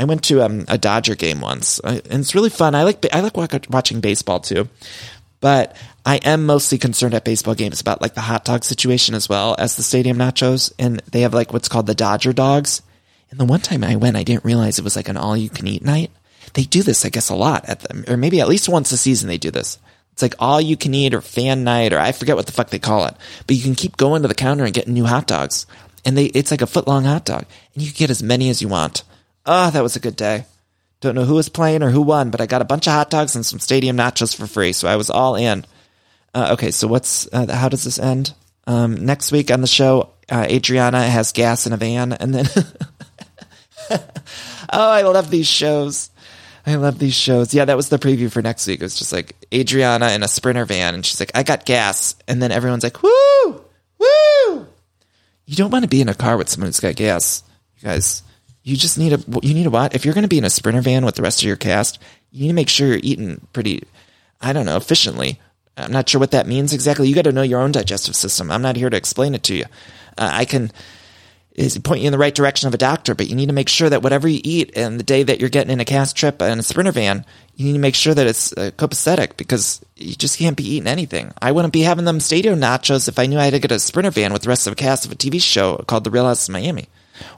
[0.00, 2.74] I went to um, a Dodger game once, and it's really fun.
[2.74, 4.66] I like I like watching baseball too,
[5.40, 9.28] but I am mostly concerned at baseball games about like the hot dog situation as
[9.28, 12.80] well as the stadium nachos, and they have like what's called the Dodger dogs.
[13.30, 15.50] And the one time I went, I didn't realize it was like an all you
[15.50, 16.10] can eat night.
[16.54, 18.96] They do this, I guess, a lot at them, or maybe at least once a
[18.96, 19.78] season they do this.
[20.14, 22.70] It's like all you can eat or fan night, or I forget what the fuck
[22.70, 23.14] they call it.
[23.46, 25.66] But you can keep going to the counter and getting new hot dogs,
[26.06, 28.48] and they it's like a foot long hot dog, and you can get as many
[28.48, 29.04] as you want.
[29.46, 30.44] Ah, that was a good day.
[31.00, 33.08] Don't know who was playing or who won, but I got a bunch of hot
[33.10, 35.64] dogs and some stadium nachos for free, so I was all in.
[36.34, 38.34] Uh, okay, so what's uh, how does this end?
[38.66, 42.46] Um, next week on the show, uh, Adriana has gas in a van, and then
[43.90, 43.98] oh,
[44.72, 46.10] I love these shows.
[46.66, 47.54] I love these shows.
[47.54, 48.80] Yeah, that was the preview for next week.
[48.80, 52.14] It was just like Adriana in a sprinter van, and she's like, "I got gas,"
[52.28, 53.64] and then everyone's like, "Woo,
[53.98, 54.66] woo!"
[55.46, 57.42] You don't want to be in a car with someone who's got gas,
[57.78, 58.22] you guys.
[58.70, 59.96] You just need a you need a what?
[59.96, 61.98] If you're going to be in a sprinter van with the rest of your cast,
[62.30, 63.82] you need to make sure you're eating pretty.
[64.40, 65.40] I don't know efficiently.
[65.76, 67.08] I'm not sure what that means exactly.
[67.08, 68.48] You got to know your own digestive system.
[68.48, 69.64] I'm not here to explain it to you.
[70.16, 70.70] Uh, I can
[71.54, 73.68] is point you in the right direction of a doctor, but you need to make
[73.68, 76.40] sure that whatever you eat and the day that you're getting in a cast trip
[76.40, 77.24] in a sprinter van,
[77.56, 80.86] you need to make sure that it's uh, copacetic because you just can't be eating
[80.86, 81.32] anything.
[81.42, 83.80] I wouldn't be having them stadium nachos if I knew I had to get a
[83.80, 86.26] sprinter van with the rest of the cast of a TV show called The Real
[86.26, 86.88] House of Miami.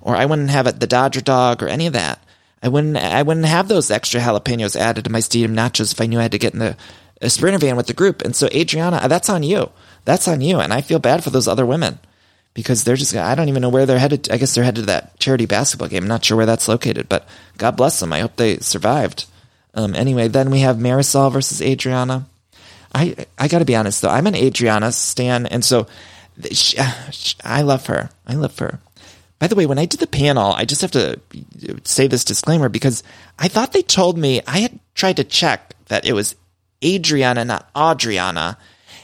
[0.00, 2.18] Or I wouldn't have the Dodger dog or any of that.
[2.62, 6.06] I wouldn't I wouldn't have those extra jalapenos added to my stadium nachos if I
[6.06, 6.76] knew I had to get in the
[7.20, 8.22] a sprinter van with the group.
[8.22, 9.70] And so Adriana, that's on you.
[10.04, 10.58] That's on you.
[10.58, 11.98] And I feel bad for those other women
[12.54, 14.30] because they're just I don't even know where they're headed.
[14.30, 16.04] I guess they're headed to that charity basketball game.
[16.04, 17.26] I'm not sure where that's located, but
[17.58, 18.12] God bless them.
[18.12, 19.26] I hope they survived.
[19.74, 22.26] Um, anyway, then we have Marisol versus Adriana.
[22.94, 25.86] I I got to be honest though, I'm an Adriana stan, and so
[26.50, 26.76] she,
[27.42, 28.10] I love her.
[28.26, 28.80] I love her.
[29.42, 31.18] By the way, when I did the panel, I just have to
[31.82, 33.02] say this disclaimer because
[33.40, 36.36] I thought they told me I had tried to check that it was
[36.84, 38.56] Adriana, not Adriana.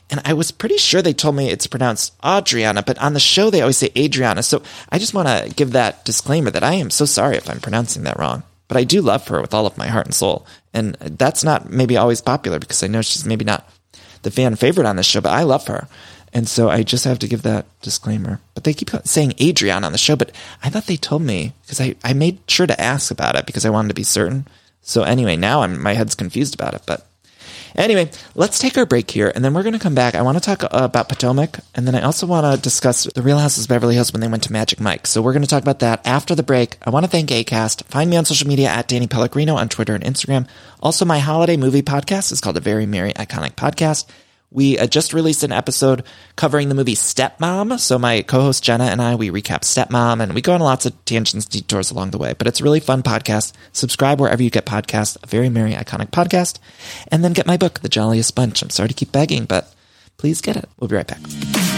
[0.08, 3.50] And I was pretty sure they told me it's pronounced Adriana, but on the show
[3.50, 4.44] they always say Adriana.
[4.44, 7.58] So I just want to give that disclaimer that I am so sorry if I'm
[7.58, 8.44] pronouncing that wrong.
[8.68, 10.46] But I do love her with all of my heart and soul.
[10.72, 13.68] And that's not maybe always popular because I know she's maybe not
[14.22, 15.88] the fan favorite on this show, but I love her.
[16.38, 18.40] And so I just have to give that disclaimer.
[18.54, 20.30] But they keep saying Adrian on the show, but
[20.62, 23.66] I thought they told me because I, I made sure to ask about it because
[23.66, 24.46] I wanted to be certain.
[24.80, 27.04] So anyway, now I'm, my head's confused about it, but
[27.74, 30.14] Anyway, let's take our break here, and then we're going to come back.
[30.14, 33.20] I want to talk uh, about Potomac, and then I also want to discuss the
[33.20, 35.06] Real Houses of Beverly Hills when they went to Magic Mike.
[35.06, 36.78] So we're going to talk about that after the break.
[36.82, 37.84] I want to thank Acast.
[37.84, 40.48] Find me on social media at Danny Pellegrino on Twitter and Instagram.
[40.80, 44.06] Also, my holiday movie podcast is called A Very Merry Iconic Podcast.
[44.50, 46.04] We uh, just released an episode
[46.36, 47.78] covering the movie Stepmom.
[47.78, 51.04] So my co-host Jenna and I, we recap Stepmom and we go on lots of
[51.04, 53.52] tangents, detours along the way, but it's a really fun podcast.
[53.72, 56.58] Subscribe wherever you get podcasts, a very merry, iconic podcast,
[57.08, 58.62] and then get my book, The Jolliest Bunch.
[58.62, 59.72] I'm sorry to keep begging, but
[60.16, 60.68] please get it.
[60.78, 61.77] We'll be right back.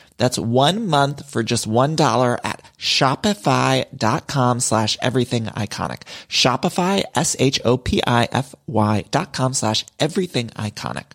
[0.21, 6.03] That's one month for just $1 at shopify.com slash everything iconic.
[6.29, 11.05] Shopify, S-H-O-P-I-F-Y dot com slash everything iconic.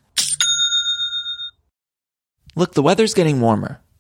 [2.57, 3.79] Look, the weather's getting warmer.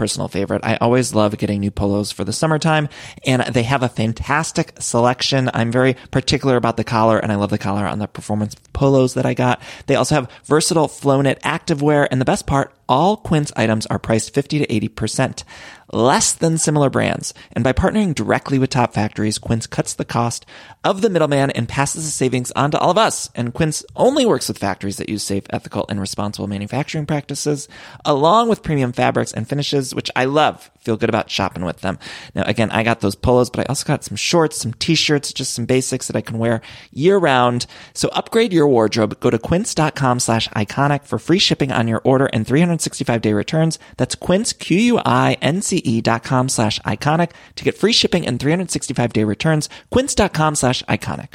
[0.00, 0.62] personal favorite.
[0.64, 2.88] I always love getting new polos for the summertime
[3.26, 5.50] and they have a fantastic selection.
[5.52, 9.12] I'm very particular about the collar and I love the collar on the performance polos
[9.12, 9.60] that I got.
[9.88, 13.98] They also have versatile flow knit activewear and the best part, all Quince items are
[13.98, 15.44] priced 50 to 80%
[15.92, 17.34] less than similar brands.
[17.52, 20.46] And by partnering directly with top factories, Quince cuts the cost
[20.84, 23.30] of the middleman and passes the savings on to all of us.
[23.34, 27.68] And Quince only works with factories that use safe, ethical, and responsible manufacturing practices,
[28.04, 30.70] along with premium fabrics and finishes, which I love.
[30.80, 31.98] Feel good about shopping with them.
[32.34, 35.52] Now, again, I got those polos, but I also got some shorts, some t-shirts, just
[35.52, 37.66] some basics that I can wear year round.
[37.92, 39.20] So upgrade your wardrobe.
[39.20, 43.78] Go to quince.com slash iconic for free shipping on your order and 365 day returns.
[43.98, 49.24] That's quince, Q-U-I-N-C-E E dot com slash iconic to get free shipping and 365 day
[49.24, 49.68] returns.
[49.90, 51.34] Quince.com slash iconic.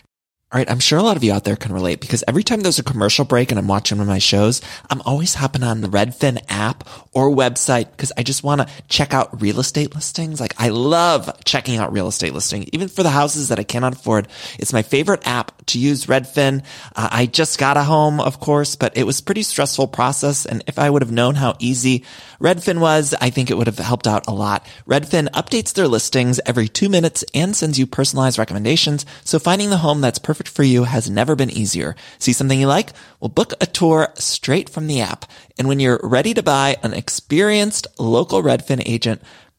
[0.52, 2.62] All right, I'm sure a lot of you out there can relate because every time
[2.62, 5.82] there's a commercial break and I'm watching one of my shows, I'm always hopping on
[5.82, 10.40] the Redfin app or website because I just want to check out real estate listings.
[10.40, 13.96] Like I love checking out real estate listings, even for the houses that I cannot
[13.96, 14.28] afford.
[14.60, 16.64] It's my favorite app to use Redfin.
[16.96, 20.46] Uh, I just got a home, of course, but it was pretty stressful process.
[20.46, 22.04] And if I would have known how easy
[22.40, 24.66] Redfin was, I think it would have helped out a lot.
[24.88, 29.06] Redfin updates their listings every two minutes and sends you personalized recommendations.
[29.24, 31.96] So finding the home that's perfect for you has never been easier.
[32.20, 32.92] See something you like?
[33.20, 35.26] Well, book a tour straight from the app.
[35.58, 39.22] And when you're ready to buy, an experienced local Redfin agent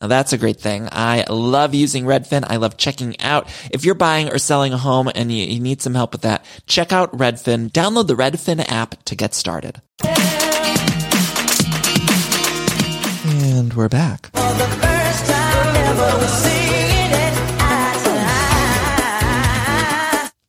[0.00, 0.88] Now that's a great thing.
[0.90, 2.44] I love using Redfin.
[2.46, 3.48] I love checking out.
[3.70, 6.44] If you're buying or selling a home and you, you need some help with that,
[6.66, 7.70] check out Redfin.
[7.70, 9.82] Download the Redfin app to get started.
[13.26, 14.30] And we're back.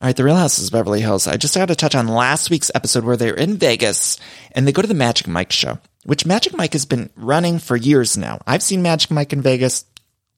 [0.02, 1.28] All right, The Real Houses of Beverly Hills.
[1.28, 4.18] I just got to touch on last week's episode where they're in Vegas
[4.54, 7.76] and they go to the Magic Mike show, which Magic Mike has been running for
[7.76, 8.40] years now.
[8.48, 9.86] I've seen Magic Mike in Vegas.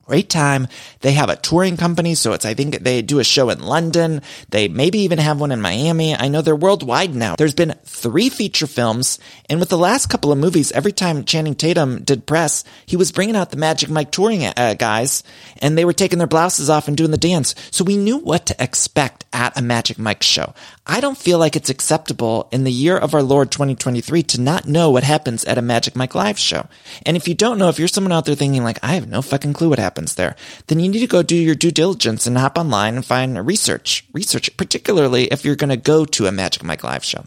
[0.06, 0.68] Great time.
[1.00, 4.22] They have a touring company, so it's, I think they do a show in London.
[4.50, 6.14] They maybe even have one in Miami.
[6.14, 7.38] I know they're worldwide now.
[7.38, 9.18] There's been three feature films,
[9.50, 13.14] and with the last couple of movies, every time Channing Tatum did press, he was
[13.14, 15.24] bringing out the Magic Mike touring uh, guys,
[15.62, 17.56] and they were taking their blouses off and doing the dance.
[17.72, 20.54] So we knew what to expect at a Magic Mike show.
[20.86, 24.68] I don't feel like it's acceptable in the year of our Lord 2023 to not
[24.68, 26.68] know what happens at a Magic Mike live show.
[27.06, 29.22] And if you don't know, if you're someone out there thinking like, I have no
[29.22, 30.36] fucking clue what happens there,
[30.68, 34.06] then you need to go do your due diligence and hop online and find research,
[34.14, 37.26] research, particularly if you're going to go to a Magic Mike live show.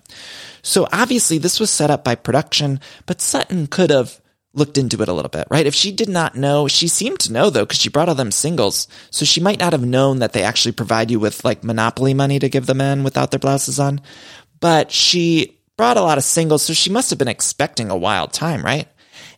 [0.63, 4.21] So obviously this was set up by production, but Sutton could have
[4.53, 5.67] looked into it a little bit, right?
[5.67, 8.33] If she did not know, she seemed to know though, because she brought all them
[8.33, 8.89] singles.
[9.11, 12.39] So she might not have known that they actually provide you with like monopoly money
[12.39, 14.01] to give the men without their blouses on.
[14.59, 18.33] But she brought a lot of singles, so she must have been expecting a wild
[18.33, 18.89] time, right?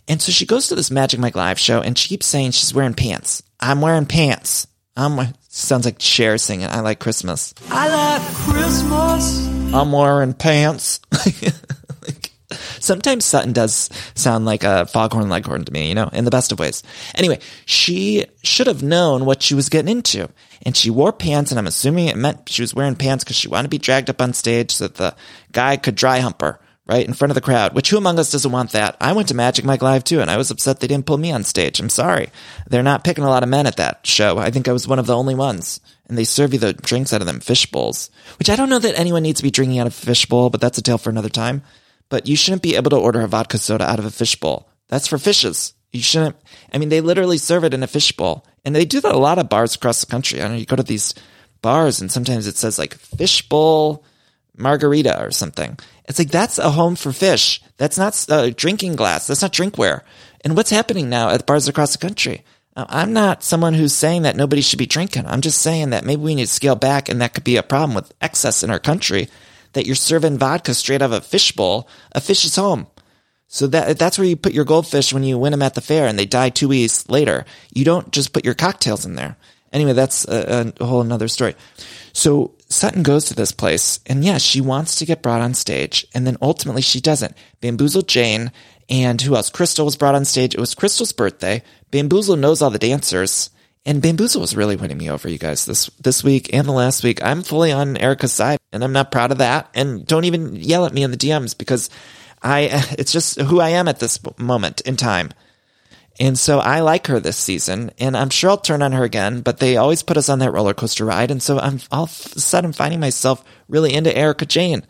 [0.08, 2.74] And so she goes to this Magic Mike live show and she keeps saying she's
[2.74, 3.42] wearing pants.
[3.60, 4.66] I'm wearing pants.
[4.96, 6.66] I'm sounds like Cher singing.
[6.66, 7.54] I like Christmas.
[7.70, 9.46] I like Christmas.
[9.74, 11.00] I'm wearing pants.
[12.06, 12.32] Like,
[12.80, 16.50] Sometimes Sutton does sound like a foghorn leghorn to me, you know, in the best
[16.52, 16.82] of ways.
[17.14, 20.30] Anyway, she should have known what she was getting into.
[20.62, 23.48] And she wore pants, and I'm assuming it meant she was wearing pants because she
[23.48, 25.14] wanted to be dragged up on stage so that the
[25.52, 27.74] guy could dry hump her, right, in front of the crowd.
[27.74, 28.96] Which who among us doesn't want that?
[29.00, 31.32] I went to Magic Mike Live too, and I was upset they didn't pull me
[31.32, 31.80] on stage.
[31.80, 32.30] I'm sorry.
[32.68, 34.38] They're not picking a lot of men at that show.
[34.38, 35.80] I think I was one of the only ones.
[36.08, 38.78] And they serve you the drinks out of them fish bowls, which I don't know
[38.78, 40.96] that anyone needs to be drinking out of a fish bowl, but that's a tale
[40.96, 41.62] for another time
[42.08, 44.68] but you shouldn't be able to order a vodka soda out of a fish bowl.
[44.88, 45.74] That's for fishes.
[45.92, 46.36] You shouldn't.
[46.72, 49.18] I mean, they literally serve it in a fish bowl, and they do that a
[49.18, 50.42] lot of bars across the country.
[50.42, 51.14] I know you go to these
[51.62, 54.04] bars, and sometimes it says like fishbowl
[54.58, 55.78] margarita or something.
[56.06, 57.62] It's like that's a home for fish.
[57.76, 59.26] That's not a drinking glass.
[59.26, 60.02] That's not drinkware.
[60.42, 62.44] And what's happening now at bars across the country?
[62.76, 65.26] I'm not someone who's saying that nobody should be drinking.
[65.26, 67.62] I'm just saying that maybe we need to scale back, and that could be a
[67.62, 69.28] problem with excess in our country
[69.72, 72.86] that you're serving vodka straight out of a fishbowl, a fish's home.
[73.48, 76.06] So that that's where you put your goldfish when you win them at the fair
[76.06, 77.46] and they die two weeks later.
[77.72, 79.36] You don't just put your cocktails in there.
[79.72, 81.54] Anyway, that's a, a whole another story.
[82.12, 86.06] So Sutton goes to this place and yes, she wants to get brought on stage
[86.14, 87.34] and then ultimately she doesn't.
[87.60, 88.52] Bamboozle Jayne
[88.88, 89.50] and who else?
[89.50, 90.54] Crystal was brought on stage.
[90.54, 91.62] It was Crystal's birthday.
[91.90, 93.50] Bamboozle knows all the dancers.
[93.84, 97.02] And Bamboozle was really winning me over, you guys, this this week and the last
[97.02, 97.22] week.
[97.22, 99.70] I'm fully on Erika's side, and I'm not proud of that.
[99.72, 101.88] And don't even yell at me in the DMs because
[102.42, 105.30] I it's just who I am at this moment in time.
[106.20, 109.40] And so I like her this season, and I'm sure I'll turn on her again.
[109.40, 112.32] But they always put us on that roller coaster ride, and so I'm all of
[112.36, 114.84] a sudden finding myself really into Erika Jayne.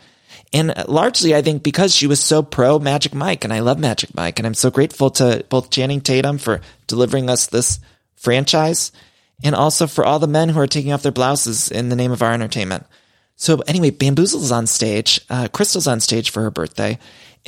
[0.53, 4.15] And largely, I think because she was so pro Magic Mike, and I love Magic
[4.15, 7.79] Mike, and I'm so grateful to both Channing Tatum for delivering us this
[8.17, 8.91] franchise
[9.45, 12.11] and also for all the men who are taking off their blouses in the name
[12.11, 12.87] of our entertainment.
[13.37, 15.21] So anyway, Bamboozle's on stage.
[15.31, 16.99] Uh, Crystal's on stage for her birthday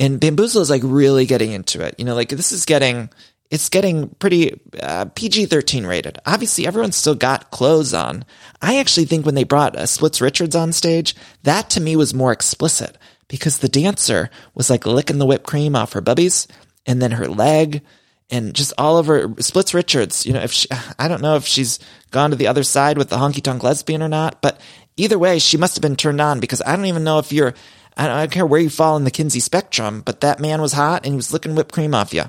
[0.01, 1.95] and Bamboozle is like really getting into it.
[1.97, 3.09] You know, like this is getting,
[3.51, 6.17] it's getting pretty uh, PG-13 rated.
[6.25, 8.23] Obviously, everyone's still got clothes on.
[8.61, 12.13] I actually think when they brought uh, Splits Richards on stage, that to me was
[12.13, 12.97] more explicit
[13.27, 16.47] because the dancer was like licking the whipped cream off her bubbies
[16.85, 17.81] and then her leg
[18.29, 20.25] and just all of her splits Richards.
[20.25, 21.79] You know, if she, I don't know if she's
[22.11, 24.59] gone to the other side with the honky tonk lesbian or not, but
[24.95, 27.53] either way, she must have been turned on because I don't even know if you're,
[27.97, 30.61] I don't, I don't care where you fall in the Kinsey spectrum, but that man
[30.61, 32.23] was hot and he was licking whipped cream off you.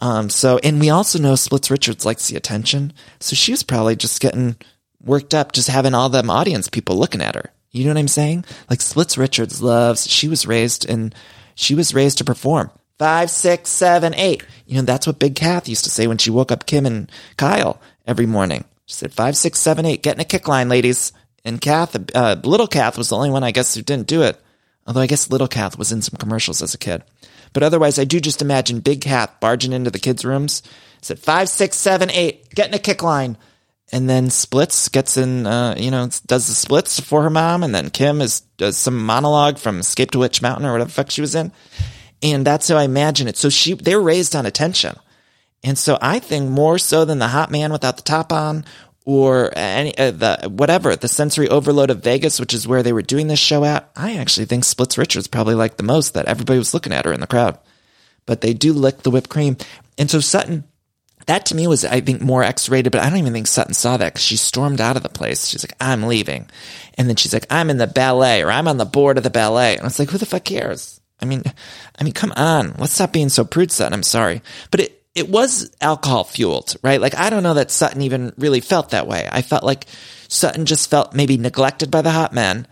[0.00, 2.92] Um, so, and we also know Splits Richards likes the attention.
[3.20, 4.56] So she was probably just getting
[5.02, 7.50] worked up, just having all them audience people looking at her.
[7.70, 8.44] You know what I'm saying?
[8.70, 11.12] Like Splits Richards loves, she was raised in,
[11.54, 12.70] she was raised to perform.
[12.98, 14.46] Five, six, seven, eight.
[14.66, 17.10] You know, that's what Big Kath used to say when she woke up Kim and
[17.36, 18.64] Kyle every morning.
[18.86, 21.12] She said, five, six, seven, eight, getting a kick line, ladies.
[21.44, 24.40] And Kath, uh, little Kath was the only one, I guess, who didn't do it.
[24.86, 27.02] Although I guess little Kath was in some commercials as a kid.
[27.54, 30.62] But otherwise, I do just imagine Big Kath barging into the kids' rooms.
[31.00, 33.38] Said five, six, seven, eight, get in a kick line.
[33.92, 37.62] And then splits, gets in, uh, you know, does the splits for her mom.
[37.62, 41.10] And then Kim is, does some monologue from Escape to Witch Mountain or whatever fuck
[41.10, 41.52] she was in.
[42.22, 43.36] And that's how I imagine it.
[43.36, 44.96] So she, they're raised on attention.
[45.62, 48.64] And so I think more so than the hot man without the top on
[49.04, 53.02] or any uh, the whatever the sensory overload of Vegas, which is where they were
[53.02, 53.90] doing this show at.
[53.94, 57.12] I actually think Splits Richards probably liked the most that everybody was looking at her
[57.12, 57.58] in the crowd.
[58.26, 59.56] But they do lick the whipped cream,
[59.98, 60.64] and so Sutton.
[61.26, 63.96] That to me was, I think, more X-rated, but I don't even think Sutton saw
[63.96, 65.46] that because she stormed out of the place.
[65.46, 66.50] She's like, "I'm leaving,"
[66.98, 69.30] and then she's like, "I'm in the ballet," or "I'm on the board of the
[69.30, 71.00] ballet," and it's like, who the fuck cares?
[71.20, 71.42] I mean,
[71.98, 73.94] I mean, come on, let's stop being so prude, Sutton.
[73.94, 77.00] I'm sorry, but it it was alcohol fueled, right?
[77.00, 79.28] Like, I don't know that Sutton even really felt that way.
[79.30, 79.86] I felt like
[80.28, 82.66] Sutton just felt maybe neglected by the hot men.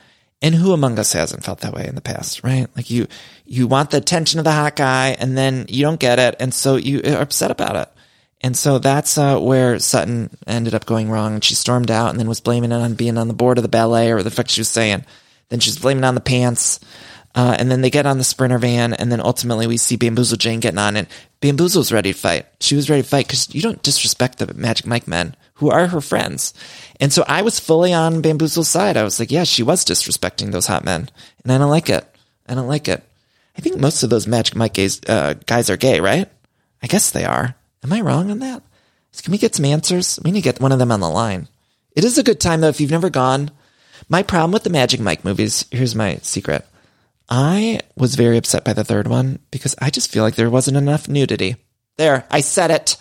[0.44, 2.66] And who among us hasn't felt that way in the past, right?
[2.74, 3.06] Like you,
[3.46, 6.34] you want the attention of the hot guy and then you don't get it.
[6.40, 7.88] And so you are upset about it.
[8.40, 11.34] And so that's uh, where Sutton ended up going wrong.
[11.34, 13.62] And she stormed out and then was blaming it on being on the board of
[13.62, 15.04] the ballet or the fuck she was saying.
[15.48, 16.80] Then she's blaming on the pants.
[17.34, 20.36] Uh, and then they get on the sprinter van, and then ultimately we see Bamboozle
[20.36, 21.06] Jayne getting on, and
[21.40, 22.46] Bamboozle's ready to fight.
[22.60, 25.86] She was ready to fight because you don't disrespect the Magic Mike men who are
[25.86, 26.52] her friends.
[27.00, 28.96] And so I was fully on Bamboozle's side.
[28.96, 31.08] I was like, yeah, she was disrespecting those hot men,
[31.42, 32.04] and I don't like it.
[32.46, 33.02] I don't like it.
[33.56, 36.28] I think most of those Magic Mike gays, uh, guys are gay, right?
[36.82, 37.54] I guess they are.
[37.82, 38.62] Am I wrong on that?
[39.22, 40.18] Can we get some answers?
[40.24, 41.48] We need to get one of them on the line.
[41.94, 43.50] It is a good time though if you've never gone.
[44.08, 46.66] My problem with the Magic Mike movies, here's my secret.
[47.34, 50.76] I was very upset by the third one because I just feel like there wasn't
[50.76, 51.56] enough nudity.
[51.96, 52.98] There, I said it.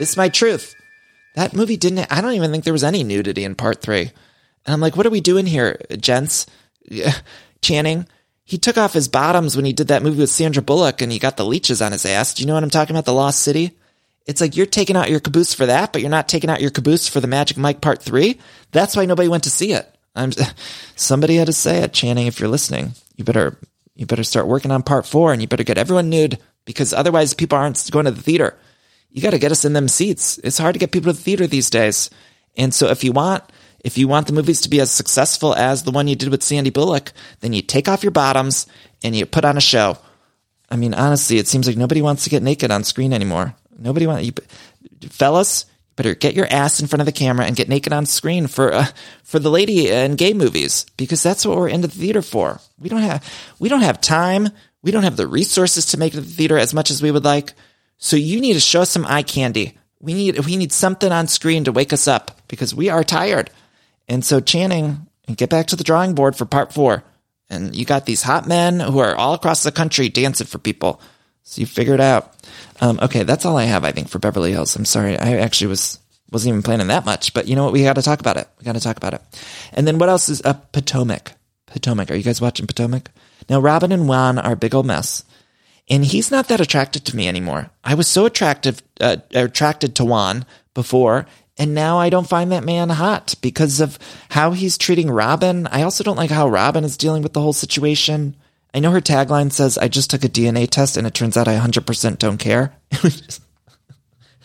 [0.00, 0.74] It's my truth.
[1.36, 4.10] That movie didn't, I don't even think there was any nudity in part three.
[4.66, 6.46] And I'm like, what are we doing here, gents?
[7.62, 8.08] Channing,
[8.42, 11.20] he took off his bottoms when he did that movie with Sandra Bullock and he
[11.20, 12.34] got the leeches on his ass.
[12.34, 13.04] Do you know what I'm talking about?
[13.04, 13.78] The Lost City?
[14.26, 16.70] It's like you're taking out your caboose for that, but you're not taking out your
[16.72, 18.40] caboose for the Magic Mike Part 3.
[18.72, 19.88] That's why nobody went to see it.
[20.14, 20.32] I'm
[20.96, 22.26] somebody had to say it, Channing.
[22.26, 23.56] If you're listening, you better
[23.94, 27.34] you better start working on part four, and you better get everyone nude because otherwise
[27.34, 28.56] people aren't going to the theater.
[29.10, 30.38] You got to get us in them seats.
[30.44, 32.10] It's hard to get people to the theater these days,
[32.56, 33.44] and so if you want
[33.82, 36.42] if you want the movies to be as successful as the one you did with
[36.42, 38.66] Sandy Bullock, then you take off your bottoms
[39.02, 39.96] and you put on a show.
[40.68, 43.54] I mean, honestly, it seems like nobody wants to get naked on screen anymore.
[43.78, 44.32] Nobody wants you,
[45.08, 45.64] fellas
[46.00, 48.72] better get your ass in front of the camera and get naked on screen for
[48.72, 48.86] uh,
[49.22, 52.58] for the lady and gay movies because that's what we're into the theater for.
[52.78, 53.22] We don't have
[53.58, 54.48] we don't have time.
[54.82, 57.52] We don't have the resources to make the theater as much as we would like.
[57.98, 59.76] So you need to show us some eye candy.
[60.00, 63.50] We need we need something on screen to wake us up because we are tired.
[64.08, 67.04] And so Channing, get back to the drawing board for part four.
[67.50, 71.00] And you got these hot men who are all across the country dancing for people.
[71.50, 72.32] So you figure it out.
[72.80, 74.76] Um, okay, that's all I have, I think, for Beverly Hills.
[74.76, 75.18] I'm sorry.
[75.18, 75.98] I actually was,
[76.30, 77.72] wasn't even planning that much, but you know what?
[77.72, 78.46] We got to talk about it.
[78.60, 79.22] We got to talk about it.
[79.72, 80.70] And then what else is up?
[80.70, 81.32] Potomac?
[81.66, 82.08] Potomac.
[82.08, 83.10] Are you guys watching Potomac?
[83.48, 85.24] Now, Robin and Juan are a big old mess.
[85.88, 87.70] And he's not that attracted to me anymore.
[87.82, 91.26] I was so attractive, uh, attracted to Juan before,
[91.58, 93.98] and now I don't find that man hot because of
[94.28, 95.66] how he's treating Robin.
[95.66, 98.36] I also don't like how Robin is dealing with the whole situation.
[98.72, 101.48] I know her tagline says, I just took a DNA test and it turns out
[101.48, 102.72] I 100% don't care.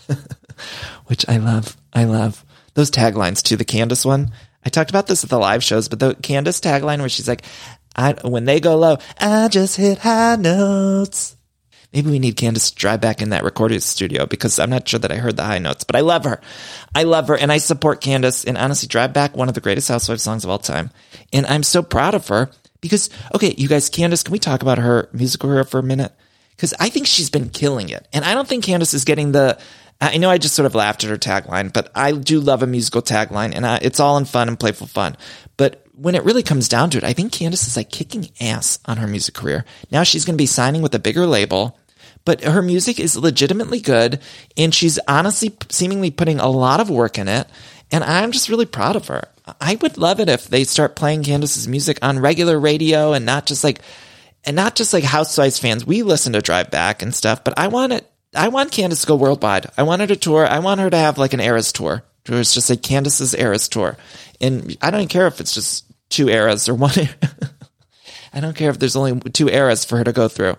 [1.06, 1.78] Which I love.
[1.94, 2.44] I love.
[2.74, 3.56] Those taglines too.
[3.56, 4.32] The Candiace one.
[4.66, 7.44] I talked about this at the live shows, but the Candiace tagline where she's like,
[7.96, 11.38] I, when they go low, I just hit high notes.
[11.94, 15.00] Maybe we need Candiace to drive back in that recording studio because I'm not sure
[15.00, 16.42] that I heard the high notes, but I love her.
[16.94, 19.88] I love her and I support Candiace and honestly drive back one of the greatest
[19.88, 20.90] housewife songs of all time.
[21.32, 22.50] And I'm so proud of her
[22.86, 26.12] because, okay, you guys, Candiace, can we talk about her musical career for a minute?
[26.56, 28.08] Because I think she's been killing it.
[28.14, 29.60] And I don't think Candiace is getting the,
[30.00, 32.68] I know I just sort of laughed at her tagline, but I do love a
[32.68, 35.18] musical tagline and I, it's all in fun and playful fun.
[35.58, 38.80] But when it really comes down to it, I think Candiace is like kicking ass
[38.86, 39.66] on her music career.
[39.92, 41.78] Now she's going to be signing with a bigger label,
[42.26, 44.20] but her music is legitimately good
[44.58, 47.48] and she's honestly seemingly putting a lot of work in it.
[47.92, 49.28] And I'm just really proud of her.
[49.62, 53.46] I would love it if they start playing Candiace's music on regular radio and not
[53.46, 53.80] just like
[54.44, 55.86] and not just like Housewives fans.
[55.86, 58.10] We listen to Drive Back and stuff, but I want it.
[58.34, 59.68] I want Candiace to go worldwide.
[59.78, 60.46] I want her to tour.
[60.46, 62.04] I want her to have like an Eras tour.
[62.28, 63.98] Where it's just like Candiace's Eras tour,
[64.42, 66.92] and I don't care if it's just two eras or one.
[68.34, 70.56] I don't care if there's only two eras for her to go through.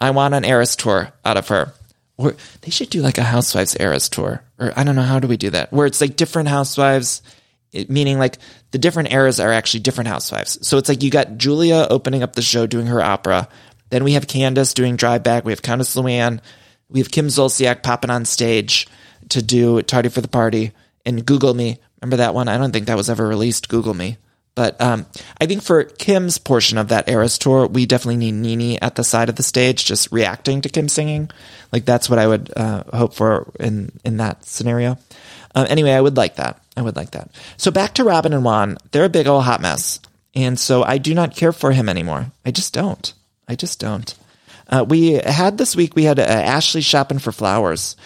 [0.00, 1.74] I want an Eras tour out of her.
[2.20, 4.42] Or they should do like a Housewives Eras tour.
[4.58, 5.72] Or I don't know, how do we do that?
[5.72, 7.22] Where it's like different housewives,
[7.72, 8.36] it, meaning like
[8.72, 10.66] the different eras are actually different housewives.
[10.66, 13.48] So it's like you got Julia opening up the show doing her opera.
[13.88, 15.44] Then we have Candiace doing Drive Back.
[15.44, 16.40] We have Countess Luann.
[16.90, 18.86] We have Kim Zolciak popping on stage
[19.30, 20.72] to do Tardy for the Party
[21.06, 21.78] and Google Me.
[22.00, 22.48] Remember that one?
[22.48, 23.68] I don't think that was ever released.
[23.68, 24.18] Google Me.
[24.54, 25.06] But um,
[25.40, 29.04] I think for Kim's portion of that Eras tour, we definitely need NeNe at the
[29.04, 31.30] side of the stage, just reacting to Kim singing.
[31.72, 34.98] Like that's what I would uh, hope for in in that scenario.
[35.54, 36.60] Uh, anyway, I would like that.
[36.76, 37.30] I would like that.
[37.56, 38.78] So back to Robin and Juan.
[38.90, 40.00] They're a big old hot mess,
[40.34, 42.32] and so I do not care for him anymore.
[42.44, 43.12] I just don't.
[43.48, 44.14] I just don't.
[44.68, 45.96] Uh, we had this week.
[45.96, 47.96] We had uh, Ashley shopping for flowers,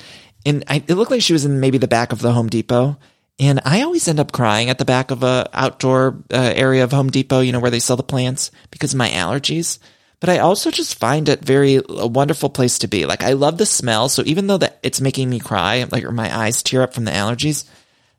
[0.46, 2.96] and I, it looked like she was in maybe the back of the Home Depot
[3.38, 6.92] and I always end up crying at the back of a outdoor uh, area of
[6.92, 9.78] Home Depot, you know, where they sell the plants because of my allergies.
[10.20, 13.06] But I also just find it very a wonderful place to be.
[13.06, 16.12] Like I love the smell, so even though that it's making me cry, like or
[16.12, 17.68] my eyes tear up from the allergies,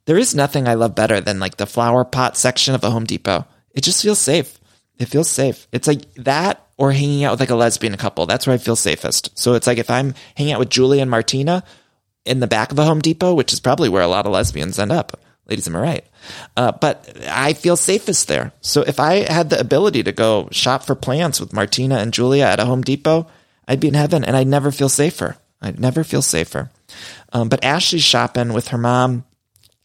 [0.06, 3.06] there is nothing I love better than like the flower pot section of a Home
[3.06, 3.46] Depot.
[3.74, 4.60] It just feels safe.
[5.00, 5.68] It feels safe.
[5.72, 8.26] It's like that or hanging out with like a lesbian couple.
[8.26, 9.38] That's where I feel safest.
[9.38, 11.64] So it's like if I'm hanging out with Julie and Martina,
[12.26, 14.80] in the back of a Home Depot, which is probably where a lot of lesbians
[14.80, 15.20] end up.
[15.48, 16.06] Ladies, am I right?
[16.58, 18.52] Uh, but I feel safest there.
[18.62, 22.46] So if I had the ability to go shop for plants with Martina and Julia
[22.46, 23.28] at a Home Depot,
[23.68, 25.38] I'd be in heaven and I'd never feel safer.
[25.62, 26.72] I'd never feel safer.
[27.32, 29.24] Um, but Ashley's shopping with her mom.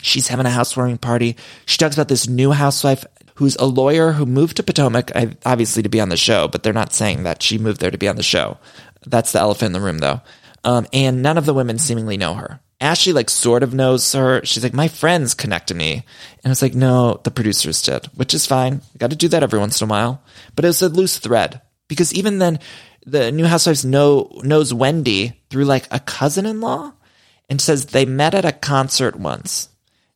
[0.01, 1.36] She's having a housewarming party.
[1.66, 5.11] She talks about this new housewife who's a lawyer who moved to Potomac,
[5.45, 7.99] obviously to be on the show, but they're not saying that she moved there to
[7.99, 8.59] be on the show.
[9.07, 10.20] That's the elephant in the room, though.
[10.64, 12.61] Um, and none of the women seemingly know her.
[12.80, 14.44] Ashley like sort of knows her.
[14.44, 16.04] She's like, my friends connected me.
[16.42, 18.80] And it's like, no, the producers did, which is fine.
[18.96, 20.22] Got to do that every once in a while.
[20.56, 22.58] But it was a loose thread because even then
[23.04, 26.92] the new housewives know, knows Wendy through like a cousin-in-law
[27.48, 29.68] and says they met at a concert once.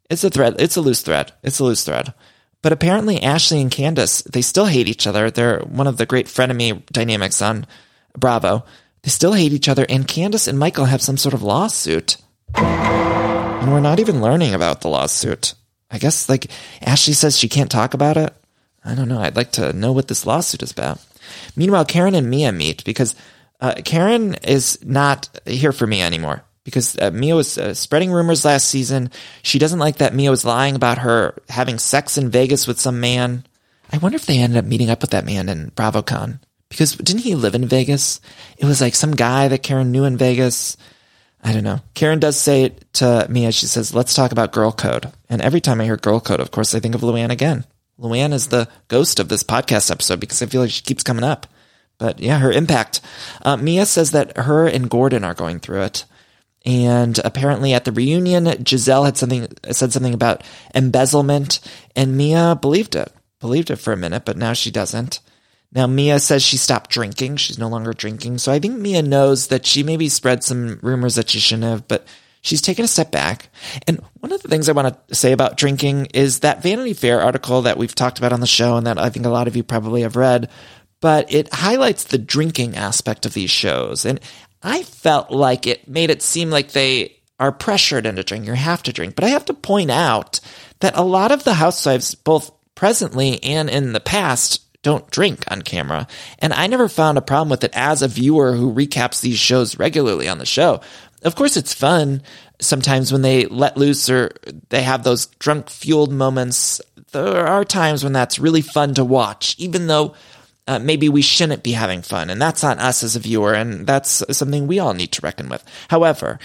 [0.08, 0.56] It's a thread.
[0.58, 1.32] It's a loose thread.
[1.42, 2.14] It's a loose thread.
[2.62, 5.30] But apparently Ashley and Candiace, they still hate each other.
[5.30, 7.66] They're one of the great frenemy dynamics on
[8.16, 8.64] Bravo.
[9.04, 12.16] They still hate each other, and Candiace and Michael have some sort of lawsuit.
[12.54, 15.52] And we're not even learning about the lawsuit.
[15.90, 16.50] I guess, like,
[16.80, 18.34] Ashley says she can't talk about it.
[18.82, 19.20] I don't know.
[19.20, 21.00] I'd like to know what this lawsuit is about.
[21.54, 23.14] Meanwhile, Karen and Mia meet because
[23.60, 28.44] uh, Karen is not here for Mia anymore because uh, Mia was uh, spreading rumors
[28.44, 29.10] last season.
[29.42, 33.00] She doesn't like that Mia was lying about her having sex in Vegas with some
[33.00, 33.44] man.
[33.92, 36.40] I wonder if they ended up meeting up with that man in BravoCon
[36.74, 38.20] because didn't he live in Vegas?
[38.58, 40.76] It was like some guy that Karen knew in Vegas.
[41.42, 41.80] I don't know.
[41.94, 45.12] Karen does say it to me as she says, let's talk about girl code.
[45.28, 47.64] And every time I hear girl code, of course, I think of Luann again.
[48.00, 51.22] Luann is the ghost of this podcast episode because I feel like she keeps coming
[51.22, 51.46] up.
[51.98, 53.00] But yeah, her impact.
[53.42, 56.04] Uh, Mia says that her and Gordon are going through it.
[56.66, 60.42] And apparently at the reunion, Gizelle had something, said something about
[60.74, 61.60] embezzlement
[61.94, 65.20] and Mia believed it, believed it for a minute, but now she doesn't.
[65.74, 67.36] Now, Mia says she stopped drinking.
[67.36, 68.38] She's no longer drinking.
[68.38, 71.88] So I think Mia knows that she maybe spread some rumors that she shouldn't have,
[71.88, 72.06] but
[72.42, 73.48] she's taken a step back.
[73.88, 77.20] And one of the things I want to say about drinking is that Vanity Fair
[77.20, 79.56] article that we've talked about on the show and that I think a lot of
[79.56, 80.48] you probably have read,
[81.00, 84.04] but it highlights the drinking aspect of these shows.
[84.04, 84.20] And
[84.62, 88.82] I felt like it made it seem like they are pressured into drinking or have
[88.84, 89.16] to drink.
[89.16, 90.38] But I have to point out
[90.80, 95.62] that a lot of the housewives, both presently and in the past, don't drink on
[95.62, 96.06] camera.
[96.38, 99.78] And I never found a problem with it as a viewer who recaps these shows
[99.78, 100.80] regularly on the show.
[101.22, 102.22] Of course, it's fun
[102.60, 104.30] sometimes when they let loose or
[104.68, 106.80] they have those drunk fueled moments.
[107.10, 110.14] There are times when that's really fun to watch, even though
[110.66, 112.30] uh, maybe we shouldn't be having fun.
[112.30, 113.54] And that's on us as a viewer.
[113.54, 115.64] And that's something we all need to reckon with.
[115.88, 116.38] However,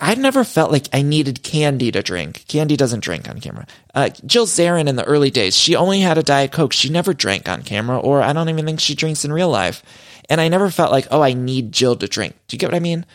[0.00, 2.44] I never felt like I needed Candy to drink.
[2.48, 3.66] Candy doesn't drink on camera.
[3.94, 6.72] Uh, Jill Zarin in the early days, she only had a Diet Coke.
[6.72, 9.82] She never drank on camera, or I don't even think she drinks in real life.
[10.28, 12.34] And I never felt like, oh, I need Jill to drink.
[12.48, 13.06] Do you get what I mean?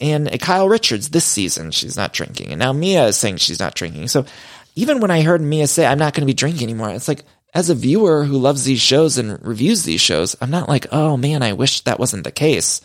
[0.00, 2.50] And Kyle Richards this season, she's not drinking.
[2.50, 4.08] And now Mia is saying she's not drinking.
[4.08, 4.26] So
[4.74, 7.24] even when I heard Mia say, I'm not going to be drinking anymore, it's like,
[7.54, 11.16] as a viewer who loves these shows and reviews these shows, I'm not like, oh
[11.16, 12.80] man, I wish that wasn't the case.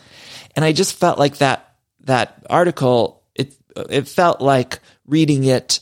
[0.56, 3.17] And I just felt like that, that article
[3.90, 5.80] it felt like reading it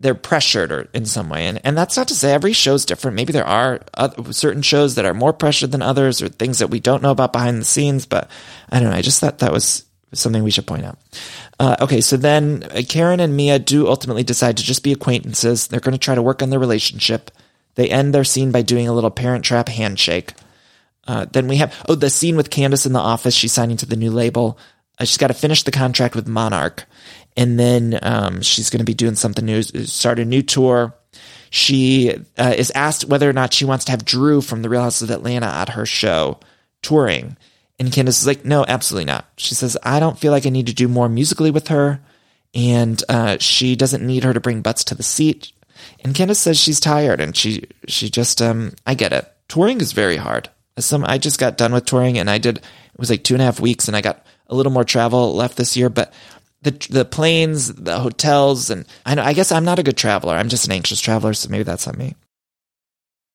[0.00, 1.46] they're pressured or in some way.
[1.46, 3.16] And, and that's not to say every show's different.
[3.16, 6.70] Maybe there are other, certain shows that are more pressured than others or things that
[6.70, 8.06] we don't know about behind the scenes.
[8.06, 8.30] But
[8.70, 8.96] I don't know.
[8.96, 10.98] I just thought that was something we should point out.
[11.58, 12.00] Uh, okay.
[12.00, 15.66] So then uh, Karen and Mia do ultimately decide to just be acquaintances.
[15.66, 17.30] They're going to try to work on their relationship.
[17.74, 20.32] They end their scene by doing a little parent trap handshake.
[21.06, 23.34] Uh, then we have, oh, the scene with Candiace in the office.
[23.34, 24.58] She's signing to the new label.
[24.98, 26.86] Uh, she's got to finish the contract with Monarch
[27.36, 30.94] and then um, she's going to be doing something new, start a new tour.
[31.50, 34.82] She uh, is asked whether or not she wants to have Drew from the Real
[34.82, 36.38] House of Atlanta at her show
[36.82, 37.36] touring.
[37.78, 39.26] And Candiace is like, no, absolutely not.
[39.36, 42.00] She says, I don't feel like I need to do more musically with her.
[42.54, 45.52] And uh, she doesn't need her to bring butts to the seat.
[46.00, 49.32] And Candiace says she's tired and she, she just, um, I get it.
[49.48, 50.50] Touring is very hard.
[50.78, 53.42] Some, I just got done with touring and I did, it was like two and
[53.42, 56.12] a half weeks and I got a little more travel left this year, but
[56.62, 59.22] the the planes, the hotels, and I know.
[59.22, 60.34] I guess I'm not a good traveler.
[60.34, 62.14] I'm just an anxious traveler, so maybe that's on me.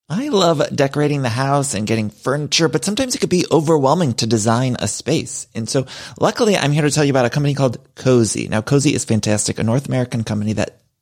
[0.07, 4.27] I love decorating the house and getting furniture, but sometimes it could be overwhelming to
[4.27, 5.47] design a space.
[5.55, 5.87] And so
[6.19, 8.47] luckily I'm here to tell you about a company called Cozey.
[8.47, 10.77] Now Cozey is fantastic, a North American company that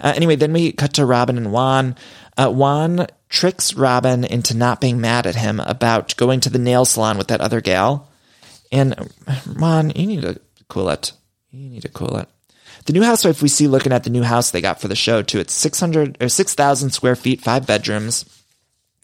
[0.00, 1.96] Uh, anyway, then we cut to Robin and Juan.
[2.36, 6.84] Uh, Juan tricks Robin into not being mad at him about going to the nail
[6.84, 8.08] salon with that other gal.
[8.70, 9.10] And
[9.58, 11.12] Juan, you need to cool it.
[11.50, 12.28] You need to cool it.
[12.84, 15.22] The new housewife we see looking at the new house they got for the show
[15.22, 15.40] too.
[15.40, 18.24] It's 600 or 6,000 square feet, five bedrooms.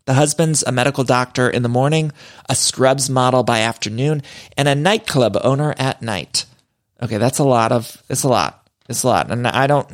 [0.06, 2.12] The husband's a medical doctor in the morning,
[2.48, 4.22] a scrubs model by afternoon,
[4.56, 6.44] and a nightclub owner at night.
[7.02, 8.68] Okay, that's a lot of, it's a lot.
[8.88, 9.30] It's a lot.
[9.30, 9.88] And I don't,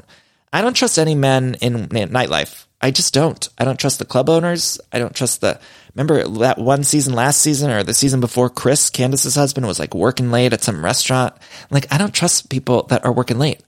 [0.53, 2.66] I don't trust any men in nightlife.
[2.80, 3.48] I just don't.
[3.59, 4.80] I don't trust the club owners.
[4.92, 5.61] I don't trust the.
[5.94, 8.48] Remember that one season last season or the season before?
[8.48, 11.34] Chris, Candiace's husband, was like working late at some restaurant.
[11.70, 13.62] Like I don't trust people that are working late.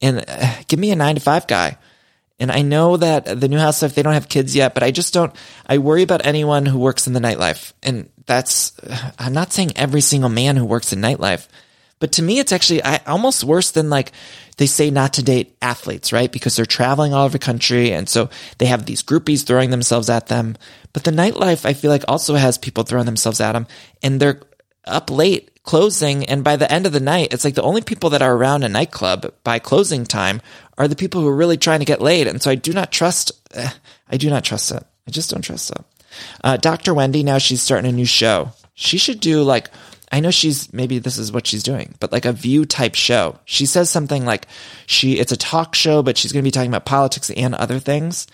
[0.00, 1.78] And uh, give me a nine to five guy.
[2.40, 4.90] And I know that the new house stuff, they don't have kids yet, but I
[4.90, 5.32] just don't,
[5.66, 7.72] I worry about anyone who works in the nightlife.
[7.82, 8.72] And that's,
[9.18, 11.46] I'm not saying every single man who works in nightlife,
[11.98, 14.12] but to me, it's actually I, almost worse than like
[14.56, 16.30] they say not to date athletes, right?
[16.30, 17.92] Because they're traveling all over the country.
[17.92, 20.56] And so they have these groupies throwing themselves at them.
[20.92, 23.66] But the nightlife, I feel like also has people throwing themselves at them
[24.02, 24.40] and they're
[24.86, 26.24] up late closing.
[26.26, 28.62] And by the end of the night, it's like the only people that are around
[28.62, 30.40] a nightclub by closing time
[30.78, 32.26] are the people who are really trying to get laid.
[32.26, 33.70] And so I do not trust, eh,
[34.08, 34.84] I do not trust it.
[35.06, 35.84] I just don't trust it.
[36.42, 36.94] Uh, Dr.
[36.94, 38.52] Wendy, now she's starting a new show.
[38.74, 39.68] She should do like,
[40.12, 43.38] I know she's maybe this is what she's doing, but like a view type show.
[43.44, 44.46] She says something like
[44.86, 47.78] she, it's a talk show, but she's going to be talking about politics and other
[47.78, 48.26] things.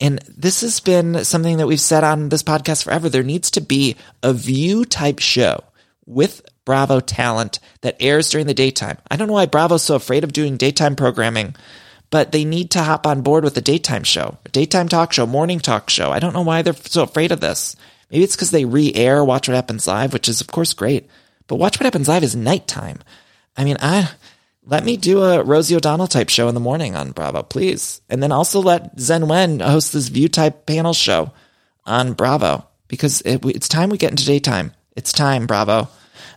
[0.00, 3.08] And this has been something that we've said on this podcast forever.
[3.08, 5.62] There needs to be a view type show
[6.06, 8.98] with Bravo talent that airs during the daytime.
[9.10, 11.54] I don't know why Bravo's so afraid of doing daytime programming,
[12.10, 15.26] but they need to hop on board with a daytime show, a daytime talk show,
[15.26, 16.10] morning talk show.
[16.10, 17.76] I don't know why they're so afraid of this.
[18.10, 21.08] Maybe it's because they re-air Watch What Happens Live, which is of course great,
[21.46, 22.98] but Watch What Happens Live is nighttime.
[23.56, 24.10] I mean, I
[24.64, 28.22] let me do a Rosie O'Donnell type show in the morning on Bravo, please, and
[28.22, 31.32] then also let Zen Wen host this View type panel show
[31.86, 34.72] on Bravo because it, it's time we get into daytime.
[34.96, 35.88] It's time, Bravo.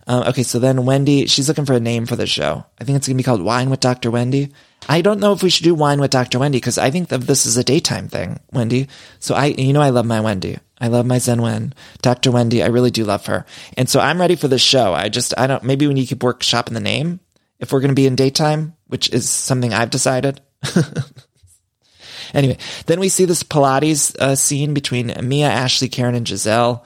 [0.08, 2.66] Um, okay, so then Wendy, she's looking for a name for the show.
[2.80, 4.12] I think it's going to be called Wine with Dr.
[4.12, 4.54] Wendy.
[4.88, 6.40] I don't know if we should do Wine with Dr.
[6.40, 8.88] Wendy because I think that this is a daytime thing, Wendy.
[9.20, 10.58] So I, you know, I love my Wendy.
[10.80, 11.74] I love my Zen Wen.
[12.02, 12.32] Dr.
[12.32, 13.46] Wendy, I really do love her.
[13.78, 14.94] And so I'm ready for this show.
[14.94, 17.20] I just, I don't, maybe we need to keep workshopping the name
[17.60, 20.42] if we're going to be in daytime, which is something I've decided.
[22.34, 22.58] anyway,
[22.88, 26.84] then we see this Pilates uh, scene between Mia, Ashley, Karen, and Gizelle.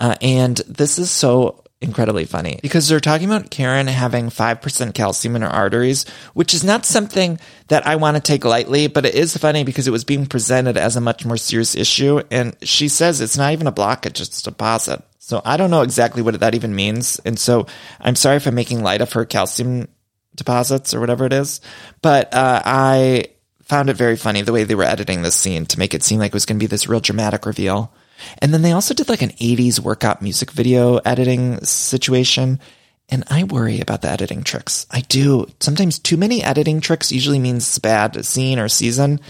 [0.00, 5.36] Uh, and this is so incredibly funny because they're talking about Karen having 5% calcium
[5.36, 9.14] in her arteries, which is not something that I want to take lightly, but it
[9.14, 12.20] is funny because it was being presented as a much more serious issue.
[12.30, 15.02] And she says it's not even a blockage, it's just a deposit.
[15.18, 17.20] So I don't know exactly what that even means.
[17.24, 17.66] And so
[18.00, 19.88] I'm sorry if I'm making light of her calcium
[20.34, 21.60] deposits or whatever it is,
[22.02, 23.26] but uh, I
[23.62, 26.18] found it very funny the way they were editing this scene to make it seem
[26.18, 27.92] like it was going to be this real dramatic reveal.
[28.38, 32.60] And then they also did like an 80s workout music video editing situation.
[33.08, 34.86] And I worry about the editing tricks.
[34.90, 35.46] I do.
[35.60, 39.20] Sometimes too many editing tricks usually means bad scene or season.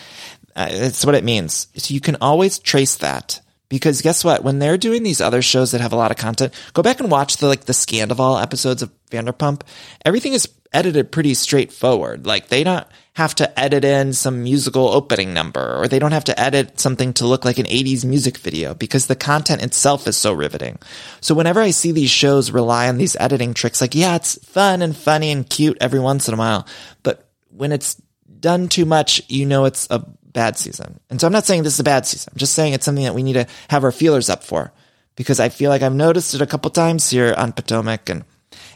[0.56, 1.68] Uh, it's what it means.
[1.76, 3.40] So you can always trace that.
[3.68, 4.42] Because guess what?
[4.42, 7.10] When they're doing these other shows that have a lot of content, go back and
[7.10, 9.60] watch the like the Scandoval episodes of Vanderpump.
[10.04, 12.26] Everything is edited pretty straightforward.
[12.26, 16.24] Like they don't have to edit in some musical opening number or they don't have
[16.24, 20.16] to edit something to look like an 80s music video because the content itself is
[20.16, 20.78] so riveting.
[21.20, 24.82] So whenever I see these shows rely on these editing tricks, like, yeah, it's fun
[24.82, 26.66] and funny and cute every once in a while,
[27.02, 28.00] but when it's
[28.38, 31.00] done too much, you know it's a bad season.
[31.10, 32.32] And so I'm not saying this is a bad season.
[32.32, 34.72] I'm just saying it's something that we need to have our feelers up for
[35.16, 38.24] because I feel like I've noticed it a couple times here on Potomac and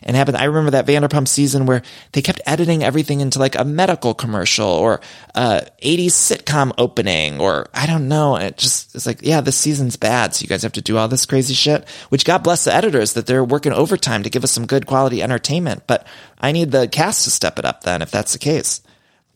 [0.02, 0.36] and happened.
[0.36, 4.68] I remember that Vanderpump season where they kept editing everything into like a medical commercial
[4.68, 5.00] or
[5.34, 8.36] a 80s sitcom opening or I don't know.
[8.36, 10.34] It just, it's like, yeah, this season's bad.
[10.34, 13.14] So you guys have to do all this crazy shit, which God bless the editors
[13.14, 15.86] that they're working overtime to give us some good quality entertainment.
[15.86, 16.06] But
[16.38, 18.80] I need the cast to step it up then if that's the case.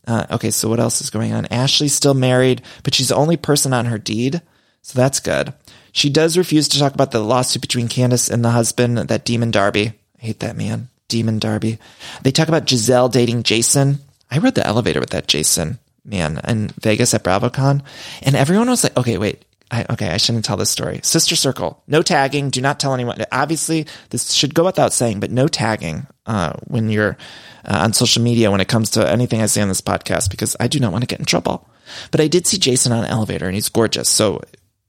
[0.05, 1.45] Uh, okay, so what else is going on?
[1.47, 4.41] Ashley's still married, but she's the only person on her deed.
[4.81, 5.53] So that's good.
[5.91, 9.51] She does refuse to talk about the lawsuit between Candiace and the husband, that demon
[9.51, 9.93] Darby.
[10.21, 10.89] I hate that man.
[11.07, 11.79] Demon Darby.
[12.21, 13.99] They talk about Gizelle dating Jason.
[14.29, 17.81] I rode the elevator with that Jason man in Vegas at BravoCon.
[18.23, 19.43] And everyone was like, okay, wait.
[19.69, 21.01] I, okay, I shouldn't tell this story.
[21.03, 22.49] Sister Circle, no tagging.
[22.51, 23.21] Do not tell anyone.
[23.33, 27.17] Obviously, this should go without saying, but no tagging uh, when you're
[27.65, 30.55] uh, on social media when it comes to anything I say on this podcast because
[30.57, 31.67] I do not want to get in trouble.
[32.11, 34.07] But I did see Jason on an elevator and he's gorgeous.
[34.07, 34.41] So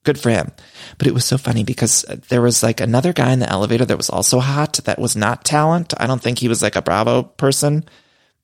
[0.04, 0.52] good for him.
[0.96, 3.96] But it was so funny because there was like another guy in the elevator that
[3.96, 5.94] was also hot that was not talent.
[5.98, 7.84] I don't think he was like a Bravo person,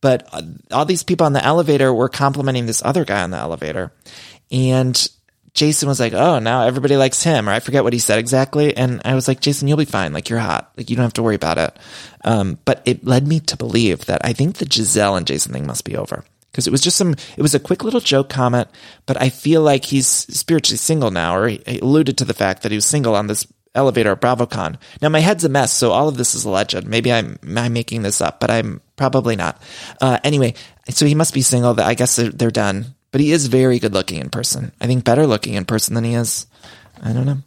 [0.01, 0.43] but uh,
[0.73, 3.93] all these people on the elevator were complimenting this other guy on the elevator.
[4.51, 5.09] And
[5.55, 8.77] Jason was like, "Oh, now everybody likes him," or I forget what he said exactly.
[8.77, 10.13] And I was like, "Jason, you'll be fine.
[10.13, 10.73] Like you're hot.
[10.77, 11.79] Like you don't have to worry about it."
[12.25, 15.67] Um, but it led me to believe that I think the Gizelle and Jason thing
[15.67, 16.25] must be over
[16.55, 17.15] because it was just some.
[17.37, 18.69] It was a quick little joke comment,
[19.07, 22.73] but I feel like he's spiritually single now, or he, alluded to the fact that
[22.73, 24.79] he was single on this elevator at BravoCon.
[25.03, 26.87] Now my head's a mess, so all of this is alleged.
[26.87, 29.61] Maybe I'm I'm making this up, but I'm probably not.
[30.01, 30.55] Uh, anyway,
[30.89, 31.79] so he must be single.
[31.81, 34.73] I guess they're, they're done but he is very good looking in person.
[34.81, 36.49] I think better looking in person than he is.
[37.01, 37.39] I don't know.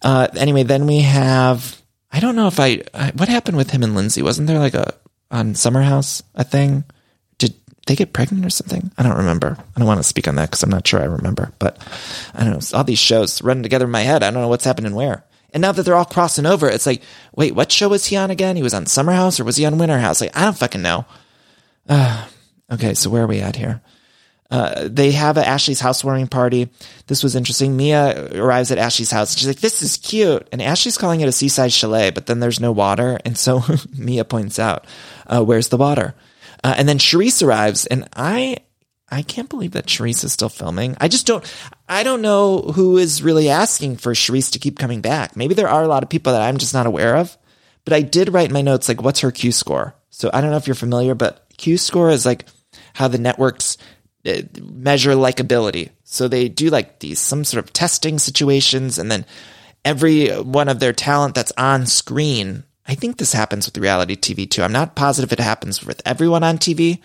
[0.00, 3.82] Uh, anyway, then we have, I don't know if I, I, what happened with him
[3.82, 4.22] and Lindsay?
[4.22, 4.94] Wasn't there like a,
[5.30, 6.84] on Summer House, a thing?
[7.86, 8.92] They get pregnant or something?
[8.96, 9.56] I don't remember.
[9.58, 11.78] I don't want to speak on that because I'm not sure I remember, but
[12.34, 12.78] I don't know.
[12.78, 14.22] All these shows running together in my head.
[14.22, 15.24] I don't know what's happening where.
[15.52, 17.02] And now that they're all crossing over, it's like,
[17.34, 18.56] wait, what show was he on again?
[18.56, 20.20] He was on Summer House or was he on Winter House?
[20.20, 21.04] Like, I don't fucking know.
[21.88, 22.26] Uh,
[22.72, 23.82] okay, so where are we at here?
[24.50, 26.68] Uh, they have Ashley's housewarming party.
[27.06, 27.74] This was interesting.
[27.74, 29.34] Mia arrives at Ashley's house.
[29.34, 32.60] She's like, "This is cute," and Ashley's calling it a seaside chalet, but then there's
[32.60, 33.62] no water, and so
[33.96, 34.86] Mia points out,
[35.26, 36.14] uh, "Where's the water?"
[36.64, 38.58] Uh, and then Charrisse arrives, and I,
[39.10, 40.96] I can't believe that Charrisse is still filming.
[41.00, 41.44] I just don't,
[41.88, 45.36] I don't know who is really asking for Charrisse to keep coming back.
[45.36, 47.36] Maybe there are a lot of people that I'm just not aware of,
[47.84, 50.50] but I did write in my notes like, "What's her Q score?" So I don't
[50.50, 52.46] know if you're familiar, but Q score is like
[52.94, 53.76] how the networks
[54.24, 55.90] uh, measure likability.
[56.04, 59.26] So they do like these some sort of testing situations, and then
[59.84, 62.64] every one of their talent that's on screen.
[62.86, 64.62] I think this happens with reality TV too.
[64.62, 67.00] I'm not positive it happens with everyone on TV,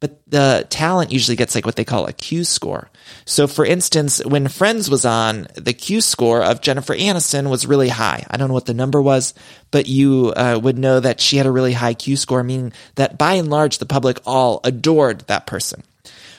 [0.00, 2.88] but the talent usually gets like what they call a Q score.
[3.24, 7.88] So for instance, when Friends was on, the Q score of Jennifer Aniston was really
[7.88, 8.24] high.
[8.30, 9.34] I don't know what the number was,
[9.70, 13.18] but you uh, would know that she had a really high Q score, meaning that
[13.18, 15.82] by and large, the public all adored that person.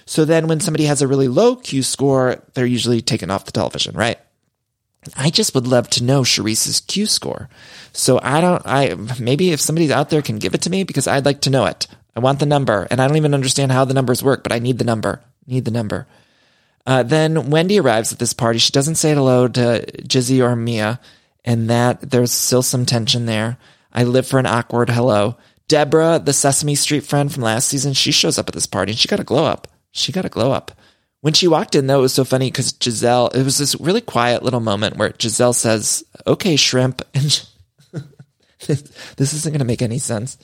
[0.05, 3.51] So then when somebody has a really low Q score, they're usually taken off the
[3.51, 4.17] television, right?
[5.15, 7.49] I just would love to know Charrisse's Q score.
[7.93, 11.07] So I don't, I, maybe if somebody out there can give it to me because
[11.07, 11.87] I'd like to know it.
[12.15, 14.59] I want the number and I don't even understand how the numbers work, but I
[14.59, 15.21] need the number.
[15.47, 16.07] Need the number.
[16.85, 18.59] Uh, then Wendy arrives at this party.
[18.59, 20.99] She doesn't say hello to Jizzy or Mia,
[21.45, 23.57] and that there's still some tension there.
[23.93, 25.37] I live for an awkward hello.
[25.67, 28.99] Deborah, the Sesame Street friend from last season, she shows up at this party and
[28.99, 30.71] she got a glow up she got a glow up.
[31.22, 34.01] When she walked in, though, it was so funny because Gizelle, it was this really
[34.01, 37.01] quiet little moment where Gizelle says, okay, shrimp.
[37.13, 37.45] And she-
[38.67, 40.38] this isn't going to make any sense.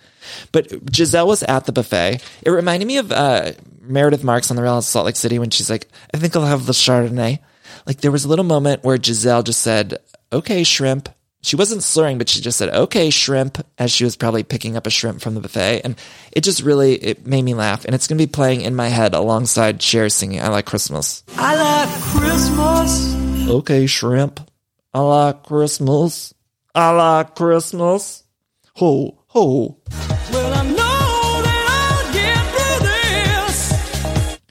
[0.51, 2.23] But Gizelle was at the buffet.
[2.43, 3.51] It reminded me of uh,
[3.82, 6.65] Meredith Marks on the Real Salt Lake City when she's like, I think I'll have
[6.65, 7.39] the Chardonnay.
[7.86, 9.97] Like there was a little moment where Gizelle just said,
[10.32, 11.09] okay, shrimp.
[11.45, 14.87] She wasn't slurring, but she just said, okay, shrimp, as she was probably picking up
[14.87, 15.81] a shrimp from the buffet.
[15.83, 15.95] And
[16.31, 17.85] it just really, it made me laugh.
[17.85, 21.23] And it's going to be playing in my head alongside Cher singing, I Like Christmas.
[21.37, 23.13] I like Christmas.
[23.47, 24.39] Okay, shrimp.
[24.91, 26.33] I like Christmas.
[26.73, 28.23] I like Christmas.
[28.77, 29.77] Ho, ho.
[30.31, 32.87] Well, I know that I'll get through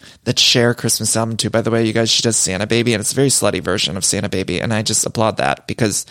[0.07, 0.17] this.
[0.23, 3.01] That Cher Christmas album too, by the way, you guys, she does Santa Baby, and
[3.01, 6.07] it's a very slutty version of Santa Baby, and I just applaud that because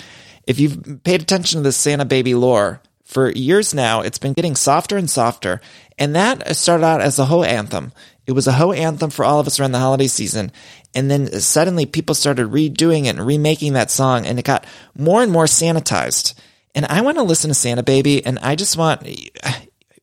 [0.45, 4.55] if you've paid attention to the Santa Baby lore for years now, it's been getting
[4.55, 5.61] softer and softer,
[5.97, 7.91] and that started out as a Ho anthem.
[8.25, 10.51] It was a Ho anthem for all of us around the holiday season,
[10.95, 14.65] and then suddenly people started redoing it and remaking that song, and it got
[14.97, 16.33] more and more sanitized.
[16.75, 19.07] And I want to listen to Santa Baby, and I just want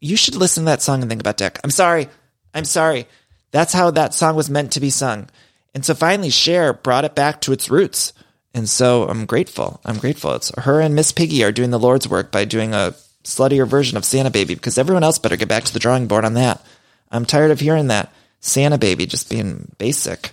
[0.01, 1.59] you should listen to that song and think about Dick.
[1.63, 2.09] I'm sorry.
[2.55, 3.07] I'm sorry.
[3.51, 5.29] That's how that song was meant to be sung.
[5.75, 8.13] And so finally, Cher brought it back to its roots.
[8.53, 9.81] And so I'm grateful.
[9.85, 10.35] I'm grateful.
[10.35, 13.97] It's her and Miss Piggy are doing the Lord's work by doing a sluttier version
[13.97, 16.65] of Santa Baby because everyone else better get back to the drawing board on that.
[17.13, 20.33] I'm tired of hearing that Santa Baby just being basic.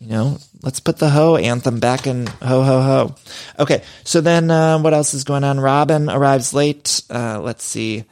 [0.00, 3.14] You know, let's put the ho anthem back in ho ho ho.
[3.60, 5.60] Okay, so then uh, what else is going on?
[5.60, 7.02] Robin arrives late.
[7.08, 8.04] Uh, let's see.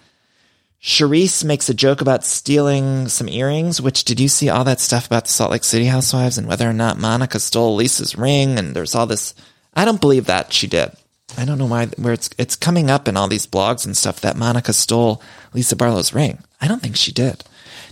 [0.83, 5.07] Charrisse makes a joke about stealing some earrings, which did you see all that stuff
[5.07, 8.59] about the Salt Lake City housewives and whether or not Monica stole Lisa's ring?
[8.59, 9.35] And there's all this.
[9.75, 10.91] I don't believe that she did.
[11.37, 14.21] I don't know why, where it's, it's coming up in all these blogs and stuff
[14.23, 15.23] that Monica stole
[15.53, 16.39] Lisa Barlow's ring.
[16.61, 17.45] I don't think she did.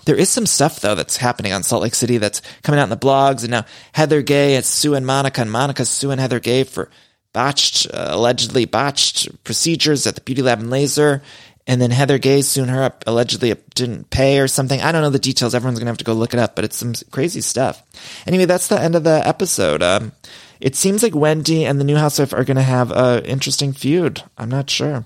[0.06, 2.90] There is some stuff though that's happening on Salt Lake City that's coming out in
[2.90, 6.90] the blogs, and now Heather Gay is suing Monica, and Monica's suing Heather Gay for
[7.34, 11.22] botched, uh, allegedly botched procedures at the Beauty Lab and Laser,
[11.68, 14.80] and then Heather Gay suing her up, allegedly didn't pay or something.
[14.80, 15.54] I don't know the details.
[15.54, 17.82] Everyone's gonna have to go look it up, but it's some crazy stuff.
[18.26, 19.82] Anyway, that's the end of the episode.
[19.82, 20.12] Um,
[20.60, 24.22] it seems like Wendy and the new housewife are gonna have a interesting feud.
[24.38, 25.04] I'm not sure.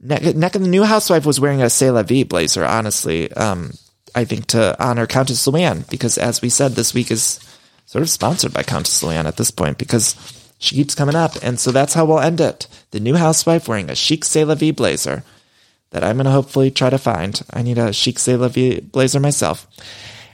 [0.00, 3.30] Neck, Neck the new housewife was wearing a C'est La Vie blazer, honestly.
[3.32, 3.72] Um,
[4.14, 7.40] I think to honor Countess Luann, because as we said, this week is
[7.84, 10.16] sort of sponsored by Countess Luann at this point, because
[10.58, 11.32] she keeps coming up.
[11.42, 12.68] And so that's how we'll end it.
[12.92, 15.24] The new housewife wearing a chic C'est La Vie blazer
[15.94, 17.40] that I'm going to hopefully try to find.
[17.52, 18.36] I need a chic C'est
[18.92, 19.66] blazer myself.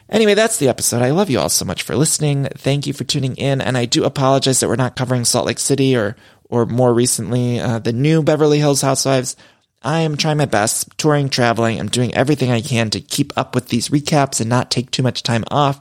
[0.09, 1.03] Anyway, that's the episode.
[1.03, 2.47] I love you all so much for listening.
[2.57, 3.61] Thank you for tuning in.
[3.61, 6.17] And I do apologize that we're not covering Salt Lake City or,
[6.49, 9.37] or more recently, uh, the new Beverly Hills Housewives.
[9.83, 11.79] I am trying my best, touring, traveling.
[11.79, 15.03] I'm doing everything I can to keep up with these recaps and not take too
[15.03, 15.81] much time off.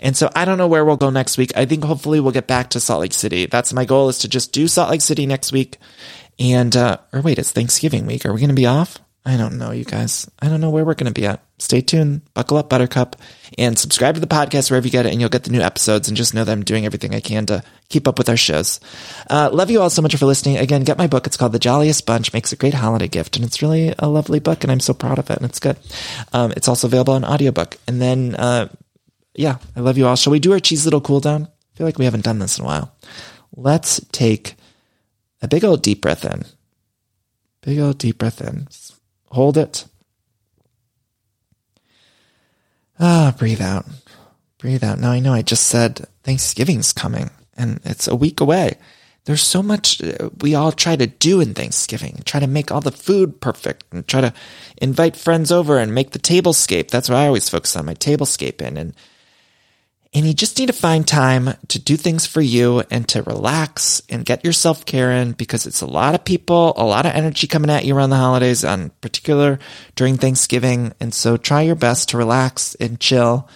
[0.00, 1.52] And so I don't know where we'll go next week.
[1.56, 3.46] I think hopefully we'll get back to Salt Lake City.
[3.46, 5.78] That's my goal is to just do Salt Lake City next week.
[6.38, 8.24] And, uh, or wait, it's Thanksgiving week.
[8.24, 8.98] Are we going to be off?
[9.26, 10.30] I don't know, you guys.
[10.40, 11.42] I don't know where we're going to be at.
[11.58, 13.16] Stay tuned, buckle up, Buttercup,
[13.58, 16.06] and subscribe to the podcast wherever you get it, and you'll get the new episodes.
[16.06, 18.78] And just know that I'm doing everything I can to keep up with our shows.
[19.28, 20.58] Uh, love you all so much for listening.
[20.58, 21.26] Again, get my book.
[21.26, 22.32] It's called The Jolliest Bunch.
[22.32, 25.18] Makes a great holiday gift, and it's really a lovely book, and I'm so proud
[25.18, 25.76] of it, and it's good.
[26.32, 27.78] Um, it's also available on audiobook.
[27.88, 28.68] And then, uh,
[29.34, 30.14] yeah, I love you all.
[30.14, 31.48] Shall we do our cheese little cool down?
[31.48, 32.94] I feel like we haven't done this in a while.
[33.56, 34.54] Let's take
[35.42, 36.44] a big old deep breath in.
[37.62, 38.68] Big old deep breath in.
[39.30, 39.84] Hold it.
[42.98, 43.84] Ah, breathe out.
[44.58, 44.98] Breathe out.
[44.98, 48.78] Now I know I just said Thanksgiving's coming and it's a week away.
[49.24, 52.22] There's so much uh, we all try to do in Thanksgiving.
[52.24, 54.32] Try to make all the food perfect and try to
[54.80, 56.90] invite friends over and make the tablescape.
[56.90, 58.76] That's what I always focus on, my tablescape in.
[58.76, 58.94] And
[60.16, 64.00] and you just need to find time to do things for you and to relax
[64.08, 67.12] and get your self care in because it's a lot of people, a lot of
[67.12, 69.58] energy coming at you around the holidays, on particular
[69.94, 70.94] during Thanksgiving.
[71.00, 73.46] And so try your best to relax and chill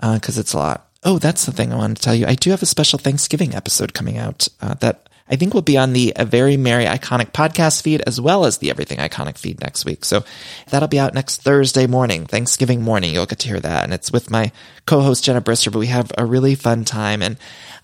[0.00, 0.90] because it's a lot.
[1.04, 2.26] Oh, that's the thing I wanted to tell you.
[2.26, 5.76] I do have a special Thanksgiving episode coming out uh, that I think will be
[5.76, 9.60] on the A Very Merry Iconic podcast feed as well as the Everything Iconic feed
[9.60, 10.04] next week.
[10.04, 10.24] So
[10.70, 13.12] that'll be out next Thursday morning, Thanksgiving morning.
[13.12, 13.84] You'll get to hear that.
[13.84, 14.52] And it's with my
[14.86, 17.22] co-host Jenna Brister, but we have a really fun time.
[17.22, 17.36] And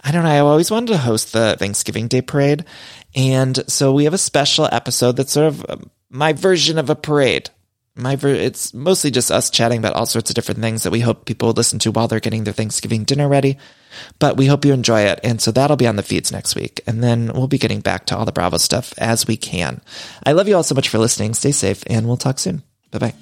[0.03, 2.65] I don't know, I always wanted to host the Thanksgiving Day parade.
[3.15, 5.77] And so we have a special episode that's sort of uh,
[6.11, 7.51] my version of a parade
[7.97, 11.01] my ver- it's mostly just us chatting about all sorts of different things that we
[11.01, 13.57] hope people listen to while they're getting their Thanksgiving dinner ready.
[14.19, 15.21] But we hope you enjoy it.
[15.23, 16.81] And so that'll be on the feeds next week.
[16.87, 19.81] And then we'll be getting back to all the Bravo stuff as we can.
[20.27, 21.35] I love you all so much for listening.
[21.35, 22.63] Stay safe and we'll talk soon.
[22.91, 23.15] Bye bye.